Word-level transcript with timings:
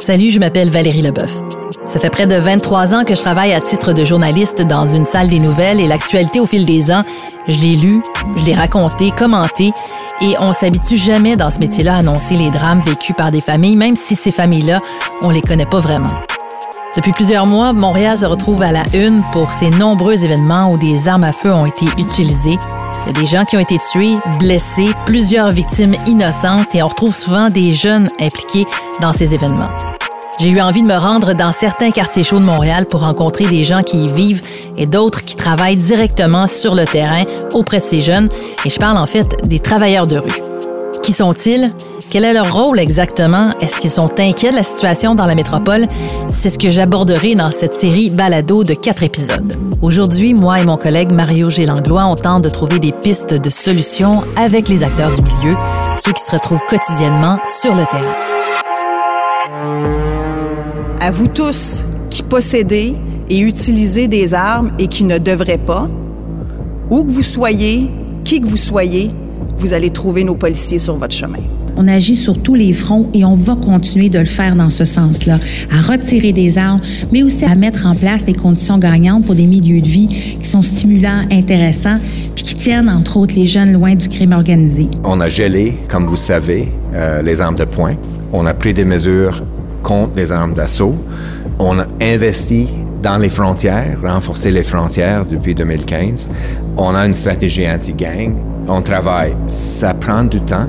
Salut, 0.00 0.30
je 0.30 0.40
m'appelle 0.40 0.68
Valérie 0.68 1.02
Leboeuf. 1.02 1.40
Ça 1.86 2.00
fait 2.00 2.10
près 2.10 2.26
de 2.26 2.34
23 2.34 2.94
ans 2.94 3.04
que 3.04 3.14
je 3.14 3.20
travaille 3.20 3.52
à 3.52 3.60
titre 3.60 3.92
de 3.92 4.04
journaliste 4.04 4.62
dans 4.62 4.86
une 4.86 5.04
salle 5.04 5.28
des 5.28 5.38
nouvelles 5.38 5.80
et 5.80 5.86
l'actualité 5.86 6.40
au 6.40 6.46
fil 6.46 6.66
des 6.66 6.90
ans, 6.90 7.02
je 7.46 7.58
l'ai 7.58 7.76
lu, 7.76 8.02
je 8.36 8.44
l'ai 8.44 8.54
raconté, 8.54 9.10
commenté 9.12 9.72
et 10.20 10.34
on 10.40 10.52
s'habitue 10.52 10.96
jamais 10.96 11.36
dans 11.36 11.50
ce 11.50 11.58
métier-là 11.58 11.94
à 11.94 11.98
annoncer 11.98 12.34
les 12.36 12.50
drames 12.50 12.80
vécus 12.80 13.14
par 13.16 13.30
des 13.30 13.40
familles, 13.40 13.76
même 13.76 13.96
si 13.96 14.16
ces 14.16 14.32
familles-là, 14.32 14.78
on 15.22 15.30
les 15.30 15.42
connaît 15.42 15.66
pas 15.66 15.80
vraiment. 15.80 16.14
Depuis 16.96 17.12
plusieurs 17.12 17.46
mois, 17.46 17.72
Montréal 17.72 18.18
se 18.18 18.24
retrouve 18.24 18.62
à 18.62 18.72
la 18.72 18.82
une 18.94 19.22
pour 19.32 19.50
ces 19.50 19.70
nombreux 19.70 20.24
événements 20.24 20.72
où 20.72 20.78
des 20.78 21.08
armes 21.08 21.24
à 21.24 21.32
feu 21.32 21.52
ont 21.52 21.66
été 21.66 21.86
utilisées. 21.98 22.58
Il 23.02 23.06
y 23.06 23.10
a 23.10 23.20
des 23.20 23.26
gens 23.26 23.44
qui 23.44 23.56
ont 23.56 23.60
été 23.60 23.78
tués, 23.90 24.16
blessés, 24.38 24.94
plusieurs 25.06 25.50
victimes 25.50 25.94
innocentes 26.06 26.74
et 26.74 26.82
on 26.82 26.88
retrouve 26.88 27.14
souvent 27.14 27.50
des 27.50 27.72
jeunes 27.72 28.08
impliqués 28.20 28.66
dans 29.00 29.12
ces 29.12 29.34
événements. 29.34 29.70
J'ai 30.40 30.50
eu 30.50 30.60
envie 30.60 30.82
de 30.82 30.86
me 30.86 30.96
rendre 30.96 31.32
dans 31.32 31.52
certains 31.52 31.90
quartiers 31.90 32.24
chauds 32.24 32.40
de 32.40 32.44
Montréal 32.44 32.86
pour 32.86 33.00
rencontrer 33.00 33.46
des 33.46 33.62
gens 33.62 33.82
qui 33.82 34.04
y 34.04 34.08
vivent 34.08 34.42
et 34.76 34.86
d'autres 34.86 35.24
qui 35.24 35.36
travaillent 35.36 35.76
directement 35.76 36.46
sur 36.46 36.74
le 36.74 36.86
terrain 36.86 37.24
auprès 37.52 37.78
de 37.78 37.84
ces 37.84 38.00
jeunes. 38.00 38.28
Et 38.64 38.70
je 38.70 38.78
parle 38.78 38.98
en 38.98 39.06
fait 39.06 39.46
des 39.46 39.60
travailleurs 39.60 40.06
de 40.06 40.18
rue. 40.18 40.42
Qui 41.02 41.12
sont-ils? 41.12 41.70
Quel 42.14 42.22
est 42.22 42.32
leur 42.32 42.54
rôle 42.54 42.78
exactement? 42.78 43.50
Est-ce 43.60 43.80
qu'ils 43.80 43.90
sont 43.90 44.08
inquiets 44.20 44.52
de 44.52 44.54
la 44.54 44.62
situation 44.62 45.16
dans 45.16 45.26
la 45.26 45.34
métropole? 45.34 45.88
C'est 46.32 46.48
ce 46.48 46.60
que 46.60 46.70
j'aborderai 46.70 47.34
dans 47.34 47.50
cette 47.50 47.72
série 47.72 48.08
Balado 48.08 48.62
de 48.62 48.74
quatre 48.74 49.02
épisodes. 49.02 49.58
Aujourd'hui, 49.82 50.32
moi 50.32 50.60
et 50.60 50.64
mon 50.64 50.76
collègue 50.76 51.10
Mario 51.10 51.50
Gélanglois, 51.50 52.04
on 52.04 52.14
tente 52.14 52.44
de 52.44 52.48
trouver 52.50 52.78
des 52.78 52.92
pistes 52.92 53.34
de 53.34 53.50
solutions 53.50 54.22
avec 54.36 54.68
les 54.68 54.84
acteurs 54.84 55.10
du 55.10 55.22
milieu, 55.22 55.56
ceux 55.96 56.12
qui 56.12 56.22
se 56.22 56.30
retrouvent 56.30 56.62
quotidiennement 56.68 57.40
sur 57.48 57.74
le 57.74 57.82
terrain. 57.84 58.14
À 61.00 61.10
vous 61.10 61.26
tous 61.26 61.82
qui 62.10 62.22
possédez 62.22 62.94
et 63.28 63.40
utilisez 63.40 64.06
des 64.06 64.34
armes 64.34 64.70
et 64.78 64.86
qui 64.86 65.02
ne 65.02 65.18
devraient 65.18 65.58
pas, 65.58 65.88
où 66.90 67.02
que 67.02 67.10
vous 67.10 67.24
soyez, 67.24 67.90
qui 68.22 68.40
que 68.40 68.46
vous 68.46 68.56
soyez, 68.56 69.10
vous 69.58 69.72
allez 69.72 69.90
trouver 69.90 70.22
nos 70.22 70.36
policiers 70.36 70.78
sur 70.78 70.96
votre 70.96 71.12
chemin. 71.12 71.40
On 71.76 71.88
agit 71.88 72.16
sur 72.16 72.40
tous 72.40 72.54
les 72.54 72.72
fronts 72.72 73.08
et 73.14 73.24
on 73.24 73.34
va 73.34 73.56
continuer 73.56 74.08
de 74.08 74.18
le 74.18 74.24
faire 74.24 74.56
dans 74.56 74.70
ce 74.70 74.84
sens-là, 74.84 75.38
à 75.72 75.80
retirer 75.80 76.32
des 76.32 76.58
armes, 76.58 76.80
mais 77.12 77.22
aussi 77.22 77.44
à 77.44 77.54
mettre 77.54 77.86
en 77.86 77.94
place 77.94 78.24
des 78.24 78.34
conditions 78.34 78.78
gagnantes 78.78 79.24
pour 79.24 79.34
des 79.34 79.46
milieux 79.46 79.80
de 79.80 79.88
vie 79.88 80.38
qui 80.40 80.48
sont 80.48 80.62
stimulants, 80.62 81.22
intéressants, 81.30 81.98
puis 82.34 82.44
qui 82.44 82.54
tiennent, 82.54 82.88
entre 82.88 83.16
autres, 83.16 83.34
les 83.34 83.46
jeunes 83.46 83.72
loin 83.72 83.94
du 83.94 84.08
crime 84.08 84.32
organisé. 84.32 84.88
On 85.02 85.20
a 85.20 85.28
gelé, 85.28 85.74
comme 85.88 86.06
vous 86.06 86.16
savez, 86.16 86.68
euh, 86.94 87.22
les 87.22 87.40
armes 87.40 87.56
de 87.56 87.64
poing. 87.64 87.94
On 88.32 88.46
a 88.46 88.54
pris 88.54 88.74
des 88.74 88.84
mesures 88.84 89.42
contre 89.82 90.16
les 90.16 90.32
armes 90.32 90.54
d'assaut. 90.54 90.94
On 91.58 91.78
a 91.78 91.86
investi 92.00 92.68
dans 93.02 93.18
les 93.18 93.28
frontières, 93.28 93.98
renforcé 94.02 94.50
les 94.50 94.62
frontières 94.62 95.26
depuis 95.26 95.54
2015. 95.54 96.30
On 96.76 96.94
a 96.94 97.06
une 97.06 97.12
stratégie 97.14 97.68
anti-gang. 97.68 98.36
On 98.66 98.80
travaille. 98.80 99.34
Ça 99.46 99.92
prend 99.92 100.24
du 100.24 100.40
temps 100.40 100.68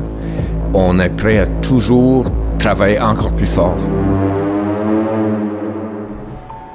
on 0.75 0.99
est 0.99 1.09
prêt 1.09 1.39
à 1.39 1.47
toujours 1.47 2.25
travailler 2.59 2.99
encore 2.99 3.31
plus 3.33 3.45
fort. 3.47 3.77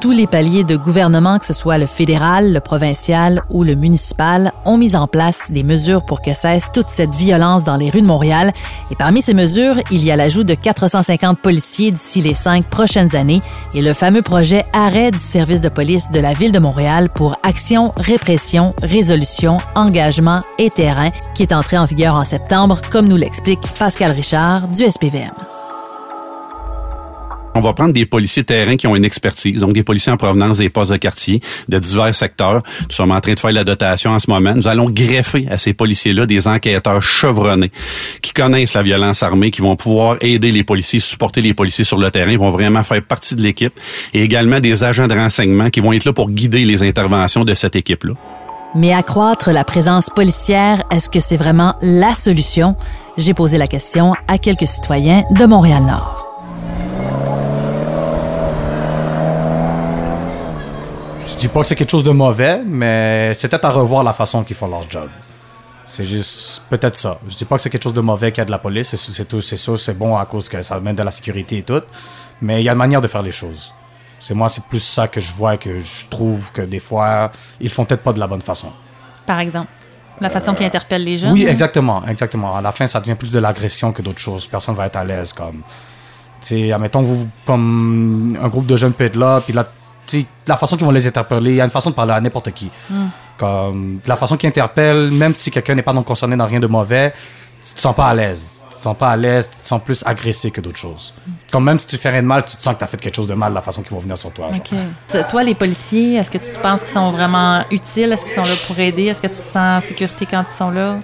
Tous 0.00 0.12
les 0.12 0.26
paliers 0.26 0.64
de 0.64 0.76
gouvernement, 0.76 1.38
que 1.38 1.44
ce 1.44 1.52
soit 1.52 1.76
le 1.76 1.84
fédéral, 1.84 2.54
le 2.54 2.60
provincial 2.60 3.42
ou 3.50 3.64
le 3.64 3.74
municipal, 3.74 4.50
ont 4.64 4.78
mis 4.78 4.96
en 4.96 5.06
place 5.06 5.50
des 5.50 5.62
mesures 5.62 6.06
pour 6.06 6.22
que 6.22 6.32
cesse 6.32 6.62
toute 6.72 6.88
cette 6.88 7.14
violence 7.14 7.64
dans 7.64 7.76
les 7.76 7.90
rues 7.90 8.00
de 8.00 8.06
Montréal. 8.06 8.54
Et 8.90 8.94
parmi 8.94 9.20
ces 9.20 9.34
mesures, 9.34 9.74
il 9.90 10.02
y 10.02 10.10
a 10.10 10.16
l'ajout 10.16 10.42
de 10.42 10.54
450 10.54 11.38
policiers 11.38 11.90
d'ici 11.90 12.22
les 12.22 12.32
cinq 12.32 12.64
prochaines 12.64 13.14
années 13.14 13.42
et 13.74 13.82
le 13.82 13.92
fameux 13.92 14.22
projet 14.22 14.62
Arrêt 14.72 15.10
du 15.10 15.18
service 15.18 15.60
de 15.60 15.68
police 15.68 16.10
de 16.10 16.18
la 16.18 16.32
Ville 16.32 16.52
de 16.52 16.58
Montréal 16.58 17.10
pour 17.14 17.36
action, 17.42 17.92
répression, 17.98 18.74
résolution, 18.83 19.58
engagement 19.74 20.40
et 20.56 20.70
terrain, 20.70 21.10
qui 21.34 21.42
est 21.42 21.52
entré 21.52 21.77
en 21.77 21.84
vigueur 21.84 22.14
en 22.14 22.24
septembre, 22.24 22.80
comme 22.90 23.06
nous 23.06 23.16
l'explique 23.16 23.60
Pascal 23.78 24.12
Richard 24.12 24.66
du 24.68 24.90
SPVM. 24.90 25.49
On 27.55 27.61
va 27.61 27.72
prendre 27.72 27.92
des 27.92 28.06
policiers 28.06 28.44
terrain 28.44 28.77
qui 28.77 28.86
ont 28.86 28.94
une 28.94 29.05
expertise, 29.05 29.61
donc 29.61 29.72
des 29.72 29.83
policiers 29.83 30.12
en 30.12 30.16
provenance 30.16 30.58
des 30.58 30.70
postes 30.70 30.92
de 30.92 30.96
quartier, 30.96 31.40
de 31.68 31.78
divers 31.78 32.14
secteurs. 32.14 32.62
Nous 32.83 32.94
sommes 32.94 33.11
en 33.11 33.20
train 33.20 33.34
de 33.34 33.40
faire 33.40 33.52
la 33.52 33.64
dotation 33.64 34.12
en 34.12 34.18
ce 34.18 34.30
moment. 34.30 34.55
Nous 34.55 34.68
allons 34.68 34.88
greffer 34.88 35.46
à 35.50 35.58
ces 35.58 35.72
policiers-là 35.72 36.27
des 36.27 36.46
enquêteurs 36.46 37.02
chevronnés 37.02 37.70
qui 38.22 38.33
connaissent 38.33 38.74
la 38.74 38.83
violence 38.83 39.22
armée, 39.22 39.50
qui 39.50 39.62
vont 39.62 39.77
pouvoir 39.77 40.16
aider 40.20 40.52
les 40.52 40.64
policiers, 40.64 41.00
supporter 41.00 41.40
les 41.40 41.55
policiers 41.55 41.84
sur 41.84 41.98
le 41.98 42.10
terrain, 42.10 42.30
ils 42.30 42.39
vont 42.39 42.50
vraiment 42.50 42.83
faire 42.83 43.02
partie 43.02 43.34
de 43.34 43.42
l'équipe. 43.42 43.72
Et 44.14 44.22
également 44.22 44.60
des 44.60 44.84
agents 44.84 45.08
de 45.08 45.14
renseignement 45.14 45.70
qui 45.70 45.80
vont 45.80 45.92
être 45.92 46.05
là 46.05 46.12
pour 46.12 46.30
guider 46.30 46.64
les 46.64 46.83
interventions 46.83 47.44
de 47.44 47.55
cette 47.55 47.77
équipe-là. 47.77 48.14
Mais 48.74 48.92
accroître 48.92 49.50
la 49.50 49.64
présence 49.64 50.10
policière, 50.10 50.84
est-ce 50.92 51.10
que 51.10 51.18
c'est 51.18 51.36
vraiment 51.36 51.72
la 51.83 52.12
solution? 52.12 52.77
J'ai 53.16 53.34
posé 53.34 53.58
la 53.58 53.66
question 53.66 54.14
à 54.28 54.39
quelques 54.39 54.68
citoyens 54.68 55.24
de 55.33 55.44
Montréal-Nord. 55.44 56.20
Dis 61.40 61.48
pas 61.48 61.61
que 61.61 61.67
c'est 61.67 61.77
quelque 61.77 61.90
chose 61.90 62.05
de 62.05 62.11
mauvais, 62.11 62.62
mais 62.64 63.33
c'est 63.34 63.48
peut-être 63.48 63.64
à 63.64 63.70
revoir 63.70 64.05
la 64.05 64.12
façon 64.12 64.45
qu'ils 64.45 64.56
font 64.56 64.68
leur 64.68 64.89
job. 64.89 65.08
C'est 65.86 66.05
juste 66.05 66.62
peut-être 66.70 66.95
ça. 66.95 67.18
Je 67.28 67.34
dis 67.34 67.45
pas 67.45 67.56
que 67.56 67.62
c'est 67.62 67.70
quelque 67.70 67.83
chose 67.83 67.95
de 67.95 68.01
mauvais 68.01 68.30
qu'il 68.30 68.40
y 68.40 68.42
a 68.42 68.45
de 68.45 68.51
la 68.51 68.58
police. 68.58 68.95
C'est 68.95 69.27
tout, 69.27 69.40
c'est 69.40 69.56
ça, 69.56 69.77
c'est 69.77 69.98
bon 69.98 70.17
à 70.17 70.24
cause 70.24 70.48
que 70.48 70.62
ça 70.62 70.77
amène 70.77 70.95
de 70.95 71.02
la 71.02 71.11
sécurité 71.11 71.58
et 71.58 71.62
tout. 71.62 71.83
Mais 72.40 72.61
il 72.61 72.64
y 72.64 72.68
a 72.68 72.73
une 72.73 72.78
manière 72.78 73.01
de 73.01 73.08
faire 73.08 73.23
les 73.23 73.33
choses. 73.33 73.73
C'est 74.20 74.34
moi, 74.34 74.48
c'est 74.48 74.64
plus 74.64 74.80
ça 74.80 75.08
que 75.08 75.20
je 75.20 75.33
vois 75.33 75.56
que 75.56 75.80
je 75.80 76.06
trouve 76.08 76.52
que 76.52 76.62
des 76.62 76.78
fois 76.78 77.30
ils 77.58 77.70
font 77.70 77.84
peut-être 77.84 78.02
pas 78.02 78.12
de 78.12 78.20
la 78.20 78.27
bonne 78.27 78.42
façon. 78.42 78.70
Par 79.27 79.40
exemple, 79.40 79.68
la 80.20 80.30
façon 80.30 80.55
qu'ils 80.55 80.67
interpellent 80.67 81.05
les 81.05 81.18
gens. 81.18 81.33
Oui, 81.33 81.46
exactement, 81.46 82.05
exactement. 82.07 82.55
À 82.55 82.61
la 82.61 82.72
fin, 82.72 82.86
ça 82.86 83.01
devient 83.01 83.14
plus 83.14 83.33
de 83.33 83.39
l'agression 83.39 83.92
que 83.92 84.02
d'autres 84.02 84.20
choses. 84.20 84.46
Personne 84.46 84.74
va 84.74 84.86
être 84.86 84.96
à 84.96 85.05
l'aise 85.05 85.33
comme. 85.33 85.62
Tu 86.40 86.48
sais, 86.48 86.72
admettons 86.72 87.02
vous 87.02 87.28
comme 87.46 88.39
un 88.40 88.48
groupe 88.48 88.67
de 88.67 88.77
jeunes 88.77 88.92
peut 88.92 89.05
être 89.05 89.17
là, 89.17 89.40
puis 89.40 89.52
là 89.52 89.67
la 90.46 90.56
façon 90.56 90.76
qu'ils 90.76 90.86
vont 90.86 90.92
les 90.92 91.06
interpeller, 91.06 91.50
il 91.50 91.56
y 91.56 91.60
a 91.60 91.64
une 91.64 91.70
façon 91.70 91.90
de 91.90 91.94
parler 91.94 92.12
à 92.12 92.20
n'importe 92.20 92.50
qui. 92.52 92.70
Hmm. 92.88 93.08
Comme 93.36 94.00
la 94.06 94.16
façon 94.16 94.36
qu'ils 94.36 94.48
interpellent, 94.48 95.10
même 95.10 95.34
si 95.34 95.50
quelqu'un 95.50 95.74
n'est 95.74 95.82
pas 95.82 95.92
non 95.92 96.02
concerné 96.02 96.36
dans 96.36 96.46
rien 96.46 96.60
de 96.60 96.66
mauvais, 96.66 97.12
tu 97.62 97.74
te 97.74 97.80
sens 97.80 97.94
pas 97.94 98.08
à 98.08 98.14
l'aise. 98.14 98.64
Tu 98.70 98.76
te 98.76 98.82
sens 98.82 98.96
pas 98.96 99.10
à 99.10 99.16
l'aise, 99.16 99.48
tu 99.50 99.56
te 99.56 99.66
sens 99.66 99.80
plus 99.82 100.02
agressé 100.06 100.50
que 100.50 100.60
d'autres 100.60 100.78
choses. 100.78 101.14
Comme 101.50 101.64
même 101.64 101.78
si 101.78 101.86
tu 101.86 101.96
fais 101.98 102.10
rien 102.10 102.22
de 102.22 102.26
mal, 102.26 102.44
tu 102.44 102.56
te 102.56 102.62
sens 102.62 102.74
que 102.74 102.78
tu 102.78 102.84
as 102.84 102.86
fait 102.86 102.96
quelque 102.96 103.14
chose 103.14 103.26
de 103.26 103.34
mal, 103.34 103.52
la 103.52 103.60
façon 103.60 103.82
qu'ils 103.82 103.92
vont 103.92 103.98
venir 103.98 104.16
sur 104.16 104.32
toi. 104.32 104.48
Toi, 105.28 105.42
les 105.42 105.54
policiers, 105.54 106.14
est-ce 106.14 106.30
que 106.30 106.38
tu 106.38 106.52
penses 106.62 106.80
qu'ils 106.80 106.92
sont 106.92 107.10
vraiment 107.10 107.64
utiles? 107.70 108.12
Est-ce 108.12 108.24
qu'ils 108.24 108.34
sont 108.34 108.42
là 108.42 108.56
pour 108.66 108.78
aider? 108.78 109.04
Est-ce 109.04 109.20
que 109.20 109.27
tu 109.27 109.42
te 109.42 109.48
sens 109.48 109.84
en 109.84 109.86
sécurité 109.86 110.27
quand 110.27 110.44
ils 110.48 110.56
sont 110.56 110.70
là? 110.70 110.98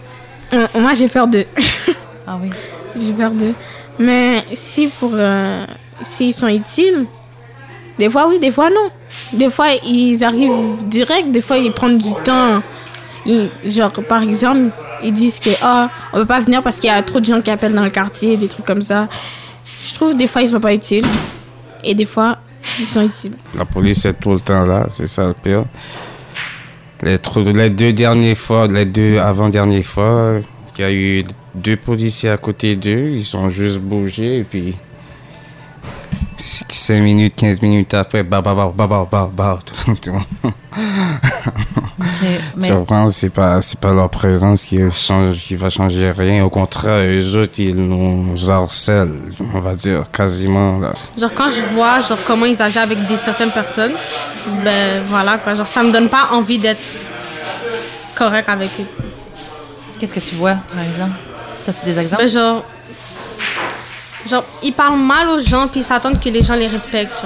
Euh, 0.52 0.66
moi, 0.78 0.94
j'ai 0.94 1.08
peur 1.08 1.26
d'eux. 1.26 1.46
ah 2.26 2.38
oui? 2.40 2.50
J'ai 2.98 3.12
peur 3.12 3.30
d'eux. 3.30 3.54
Mais 3.98 4.44
si 4.54 4.88
pour... 4.88 5.10
Euh, 5.12 5.66
s'ils 6.02 6.32
sont 6.32 6.48
utiles, 6.48 7.06
des 7.98 8.08
fois 8.08 8.28
oui, 8.28 8.38
des 8.38 8.50
fois 8.50 8.70
non. 8.70 8.90
Des 9.32 9.50
fois 9.50 9.68
ils 9.84 10.22
arrivent 10.24 10.84
direct, 10.84 11.30
des 11.30 11.40
fois 11.40 11.58
ils 11.58 11.72
prennent 11.72 11.98
du 11.98 12.12
temps. 12.24 12.62
genre 13.66 13.92
par 14.08 14.22
exemple, 14.22 14.70
ils 15.02 15.12
disent 15.12 15.40
que 15.40 15.50
ah, 15.62 15.90
on 16.12 16.18
peut 16.18 16.26
pas 16.26 16.40
venir 16.40 16.62
parce 16.62 16.76
qu'il 16.76 16.88
y 16.88 16.92
a 16.92 17.02
trop 17.02 17.20
de 17.20 17.26
gens 17.26 17.40
qui 17.40 17.50
appellent 17.50 17.74
dans 17.74 17.84
le 17.84 17.90
quartier, 17.90 18.36
des 18.36 18.48
trucs 18.48 18.64
comme 18.66 18.82
ça. 18.82 19.08
Je 19.84 19.94
trouve 19.94 20.16
des 20.16 20.26
fois 20.26 20.42
ils 20.42 20.48
sont 20.48 20.60
pas 20.60 20.74
utiles 20.74 21.06
et 21.84 21.94
des 21.94 22.06
fois 22.06 22.38
ils 22.80 22.88
sont 22.88 23.02
utiles. 23.02 23.34
La 23.56 23.64
police 23.64 24.04
est 24.04 24.14
tout 24.14 24.32
le 24.32 24.40
temps 24.40 24.64
là, 24.64 24.86
c'est 24.90 25.06
ça 25.06 25.28
le 25.28 25.34
pire. 25.34 25.64
Les, 27.02 27.18
les 27.52 27.70
deux 27.70 27.92
dernières 27.92 28.38
fois, 28.38 28.66
les 28.68 28.86
deux 28.86 29.18
avant-dernières 29.18 29.84
fois, 29.84 30.40
il 30.78 30.80
y 30.80 30.84
a 30.84 30.92
eu 30.92 31.24
deux 31.54 31.76
policiers 31.76 32.30
à 32.30 32.36
côté 32.36 32.76
d'eux, 32.76 33.10
ils 33.10 33.24
sont 33.24 33.48
juste 33.50 33.78
bougés 33.78 34.38
et 34.38 34.44
puis 34.44 34.76
5 36.38 37.00
minutes, 37.00 37.34
15 37.36 37.62
minutes 37.62 37.94
après, 37.94 38.22
bah, 38.22 38.42
bah, 38.42 38.54
bah, 38.54 38.72
bah, 38.74 38.86
bah, 38.86 39.08
bah, 39.10 39.30
bah. 39.32 39.58
Tu 42.62 42.72
comprends? 42.72 43.08
C'est 43.08 43.30
pas, 43.30 43.62
c'est 43.62 43.80
pas 43.80 43.94
leur 43.94 44.10
présence 44.10 44.64
qui, 44.64 44.78
change, 44.90 45.36
qui 45.38 45.56
va 45.56 45.70
changer 45.70 46.10
rien. 46.10 46.44
Au 46.44 46.50
contraire, 46.50 47.06
eux 47.08 47.36
autres, 47.36 47.58
ils 47.58 47.74
nous 47.74 48.50
harcèlent, 48.50 49.32
on 49.54 49.60
va 49.60 49.74
dire, 49.74 50.10
quasiment. 50.12 50.78
Là. 50.78 50.92
Genre, 51.18 51.32
quand 51.34 51.48
je 51.48 51.62
vois 51.74 52.00
genre, 52.00 52.18
comment 52.26 52.44
ils 52.44 52.60
agissent 52.62 52.76
avec 52.76 53.06
des 53.06 53.16
certaines 53.16 53.52
personnes, 53.52 53.94
ben 54.62 55.02
voilà, 55.06 55.38
quoi. 55.38 55.54
Genre, 55.54 55.66
ça 55.66 55.82
me 55.82 55.90
donne 55.90 56.10
pas 56.10 56.28
envie 56.32 56.58
d'être 56.58 56.82
correct 58.14 58.48
avec 58.48 58.70
eux. 58.80 58.86
Qu'est-ce 59.98 60.12
que 60.12 60.20
tu 60.20 60.34
vois, 60.34 60.56
par 60.74 60.82
exemple? 60.84 61.16
T'as-tu 61.64 61.86
des 61.86 61.98
exemples? 61.98 62.22
Ben, 62.22 62.28
genre, 62.28 62.64
Genre, 64.28 64.44
ils 64.62 64.72
parlent 64.72 64.98
mal 64.98 65.28
aux 65.28 65.40
gens 65.40 65.68
puis 65.68 65.80
ils 65.80 65.84
s'attendent 65.84 66.20
que 66.20 66.28
les 66.28 66.42
gens 66.42 66.56
les 66.56 66.66
respectent. 66.66 67.24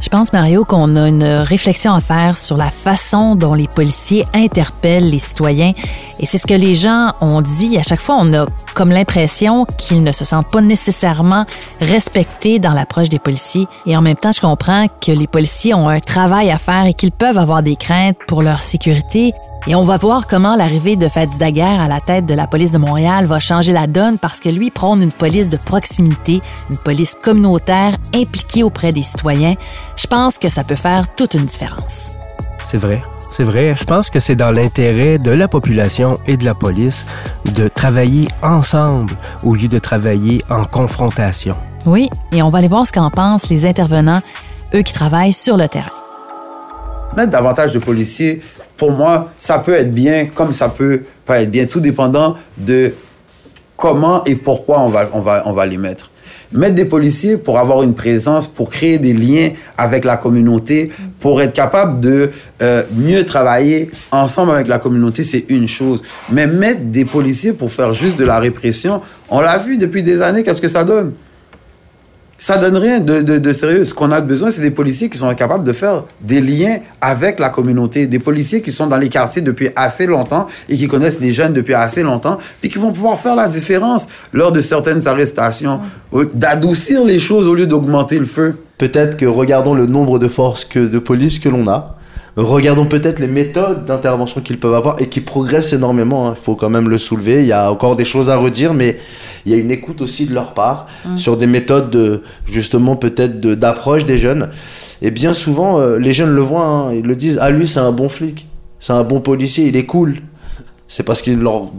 Je 0.00 0.08
pense, 0.08 0.32
Mario, 0.32 0.64
qu'on 0.64 0.94
a 0.94 1.08
une 1.08 1.24
réflexion 1.24 1.92
à 1.92 2.00
faire 2.00 2.36
sur 2.36 2.56
la 2.56 2.70
façon 2.70 3.34
dont 3.34 3.54
les 3.54 3.66
policiers 3.66 4.24
interpellent 4.32 5.10
les 5.10 5.18
citoyens. 5.18 5.72
Et 6.20 6.26
c'est 6.26 6.38
ce 6.38 6.46
que 6.46 6.54
les 6.54 6.76
gens 6.76 7.12
ont 7.20 7.42
dit. 7.42 7.76
À 7.78 7.82
chaque 7.82 8.00
fois, 8.00 8.16
on 8.20 8.32
a 8.32 8.46
comme 8.74 8.90
l'impression 8.90 9.66
qu'ils 9.76 10.04
ne 10.04 10.12
se 10.12 10.24
sentent 10.24 10.50
pas 10.50 10.60
nécessairement 10.60 11.46
respectés 11.80 12.60
dans 12.60 12.74
l'approche 12.74 13.08
des 13.08 13.18
policiers. 13.18 13.66
Et 13.86 13.96
en 13.96 14.00
même 14.00 14.16
temps, 14.16 14.30
je 14.30 14.40
comprends 14.40 14.86
que 14.86 15.10
les 15.10 15.26
policiers 15.26 15.74
ont 15.74 15.88
un 15.88 15.98
travail 15.98 16.52
à 16.52 16.58
faire 16.58 16.86
et 16.86 16.94
qu'ils 16.94 17.12
peuvent 17.12 17.38
avoir 17.38 17.64
des 17.64 17.74
craintes 17.74 18.18
pour 18.28 18.42
leur 18.44 18.62
sécurité. 18.62 19.34
Et 19.70 19.74
on 19.74 19.84
va 19.84 19.98
voir 19.98 20.26
comment 20.26 20.56
l'arrivée 20.56 20.96
de 20.96 21.08
Fadi 21.08 21.36
Daguerre 21.36 21.82
à 21.82 21.88
la 21.88 22.00
tête 22.00 22.24
de 22.24 22.32
la 22.32 22.46
police 22.46 22.72
de 22.72 22.78
Montréal 22.78 23.26
va 23.26 23.38
changer 23.38 23.74
la 23.74 23.86
donne 23.86 24.16
parce 24.16 24.40
que 24.40 24.48
lui 24.48 24.70
prône 24.70 25.02
une 25.02 25.12
police 25.12 25.50
de 25.50 25.58
proximité, 25.58 26.40
une 26.70 26.78
police 26.78 27.14
communautaire 27.14 27.98
impliquée 28.14 28.62
auprès 28.62 28.92
des 28.92 29.02
citoyens. 29.02 29.56
Je 29.94 30.06
pense 30.06 30.38
que 30.38 30.48
ça 30.48 30.64
peut 30.64 30.74
faire 30.74 31.14
toute 31.14 31.34
une 31.34 31.44
différence. 31.44 32.12
C'est 32.64 32.78
vrai. 32.78 33.02
C'est 33.30 33.44
vrai, 33.44 33.76
je 33.76 33.84
pense 33.84 34.08
que 34.08 34.20
c'est 34.20 34.36
dans 34.36 34.50
l'intérêt 34.50 35.18
de 35.18 35.30
la 35.30 35.48
population 35.48 36.18
et 36.26 36.38
de 36.38 36.46
la 36.46 36.54
police 36.54 37.04
de 37.44 37.68
travailler 37.68 38.26
ensemble 38.42 39.12
au 39.44 39.54
lieu 39.54 39.68
de 39.68 39.78
travailler 39.78 40.42
en 40.48 40.64
confrontation. 40.64 41.54
Oui, 41.84 42.08
et 42.32 42.40
on 42.40 42.48
va 42.48 42.60
aller 42.60 42.68
voir 42.68 42.86
ce 42.86 42.92
qu'en 42.92 43.10
pensent 43.10 43.50
les 43.50 43.66
intervenants, 43.66 44.22
eux 44.74 44.80
qui 44.80 44.94
travaillent 44.94 45.34
sur 45.34 45.58
le 45.58 45.68
terrain. 45.68 45.90
Mettre 47.14 47.32
davantage 47.32 47.74
de 47.74 47.78
policiers 47.78 48.42
pour 48.78 48.92
moi, 48.92 49.32
ça 49.40 49.58
peut 49.58 49.74
être 49.74 49.92
bien 49.92 50.26
comme 50.26 50.54
ça 50.54 50.70
peut 50.70 51.02
pas 51.26 51.42
être 51.42 51.50
bien, 51.50 51.66
tout 51.66 51.80
dépendant 51.80 52.36
de 52.56 52.94
comment 53.76 54.24
et 54.24 54.36
pourquoi 54.36 54.80
on 54.80 54.88
va, 54.88 55.10
on 55.12 55.20
va, 55.20 55.42
on 55.44 55.52
va 55.52 55.66
les 55.66 55.76
mettre. 55.76 56.10
Mettre 56.50 56.76
des 56.76 56.86
policiers 56.86 57.36
pour 57.36 57.58
avoir 57.58 57.82
une 57.82 57.94
présence, 57.94 58.46
pour 58.46 58.70
créer 58.70 58.96
des 58.96 59.12
liens 59.12 59.50
avec 59.76 60.06
la 60.06 60.16
communauté, 60.16 60.90
pour 61.20 61.42
être 61.42 61.52
capable 61.52 62.00
de 62.00 62.30
euh, 62.62 62.84
mieux 62.96 63.26
travailler 63.26 63.90
ensemble 64.10 64.52
avec 64.52 64.66
la 64.66 64.78
communauté, 64.78 65.24
c'est 65.24 65.44
une 65.50 65.68
chose. 65.68 66.02
Mais 66.32 66.46
mettre 66.46 66.80
des 66.84 67.04
policiers 67.04 67.52
pour 67.52 67.70
faire 67.70 67.92
juste 67.92 68.16
de 68.16 68.24
la 68.24 68.38
répression, 68.38 69.02
on 69.28 69.40
l'a 69.40 69.58
vu 69.58 69.76
depuis 69.76 70.02
des 70.02 70.22
années, 70.22 70.42
qu'est-ce 70.42 70.62
que 70.62 70.68
ça 70.68 70.84
donne? 70.84 71.12
Ça 72.38 72.56
donne 72.56 72.76
rien 72.76 73.00
de, 73.00 73.20
de, 73.20 73.38
de 73.38 73.52
sérieux. 73.52 73.84
Ce 73.84 73.92
qu'on 73.92 74.12
a 74.12 74.20
besoin, 74.20 74.52
c'est 74.52 74.60
des 74.60 74.70
policiers 74.70 75.08
qui 75.10 75.18
sont 75.18 75.34
capables 75.34 75.64
de 75.64 75.72
faire 75.72 76.04
des 76.20 76.40
liens 76.40 76.78
avec 77.00 77.40
la 77.40 77.50
communauté, 77.50 78.06
des 78.06 78.20
policiers 78.20 78.62
qui 78.62 78.70
sont 78.70 78.86
dans 78.86 78.96
les 78.96 79.08
quartiers 79.08 79.42
depuis 79.42 79.70
assez 79.74 80.06
longtemps 80.06 80.46
et 80.68 80.76
qui 80.76 80.86
connaissent 80.86 81.20
les 81.20 81.32
jeunes 81.32 81.52
depuis 81.52 81.74
assez 81.74 82.04
longtemps, 82.04 82.38
puis 82.60 82.70
qui 82.70 82.78
vont 82.78 82.92
pouvoir 82.92 83.18
faire 83.18 83.34
la 83.34 83.48
différence 83.48 84.06
lors 84.32 84.52
de 84.52 84.60
certaines 84.60 85.06
arrestations, 85.08 85.80
d'adoucir 86.34 87.04
les 87.04 87.18
choses 87.18 87.48
au 87.48 87.54
lieu 87.54 87.66
d'augmenter 87.66 88.20
le 88.20 88.26
feu. 88.26 88.56
Peut-être 88.78 89.16
que 89.16 89.26
regardons 89.26 89.74
le 89.74 89.86
nombre 89.86 90.20
de 90.20 90.28
forces 90.28 90.64
que, 90.64 90.78
de 90.78 90.98
police 91.00 91.40
que 91.40 91.48
l'on 91.48 91.66
a, 91.66 91.97
Regardons 92.38 92.84
peut-être 92.84 93.18
les 93.18 93.26
méthodes 93.26 93.84
d'intervention 93.84 94.40
qu'ils 94.40 94.60
peuvent 94.60 94.74
avoir 94.74 95.02
et 95.02 95.08
qui 95.08 95.20
progressent 95.20 95.72
énormément. 95.72 96.28
Hein. 96.28 96.34
Il 96.38 96.40
faut 96.40 96.54
quand 96.54 96.70
même 96.70 96.88
le 96.88 96.96
soulever. 96.96 97.40
Il 97.40 97.48
y 97.48 97.52
a 97.52 97.68
encore 97.72 97.96
des 97.96 98.04
choses 98.04 98.30
à 98.30 98.36
redire, 98.36 98.74
mais 98.74 98.96
il 99.44 99.50
y 99.50 99.56
a 99.56 99.58
une 99.58 99.72
écoute 99.72 100.00
aussi 100.00 100.24
de 100.24 100.34
leur 100.34 100.54
part 100.54 100.86
mm. 101.04 101.18
sur 101.18 101.36
des 101.36 101.48
méthodes 101.48 101.90
de, 101.90 102.22
justement 102.48 102.94
peut-être 102.94 103.40
d'approche 103.40 104.04
des 104.04 104.18
jeunes. 104.18 104.50
Et 105.02 105.10
bien 105.10 105.34
souvent, 105.34 105.80
euh, 105.80 105.98
les 105.98 106.14
jeunes 106.14 106.30
le 106.30 106.40
voient, 106.40 106.64
hein. 106.64 106.94
ils 106.94 107.04
le 107.04 107.16
disent. 107.16 107.40
Ah 107.42 107.50
lui, 107.50 107.66
c'est 107.66 107.80
un 107.80 107.90
bon 107.90 108.08
flic, 108.08 108.46
c'est 108.78 108.92
un 108.92 109.02
bon 109.02 109.20
policier, 109.20 109.66
il 109.66 109.76
est 109.76 109.86
cool. 109.86 110.18
C'est 110.86 111.02
parce 111.02 111.22
qu'il 111.22 111.40
leur 111.40 111.72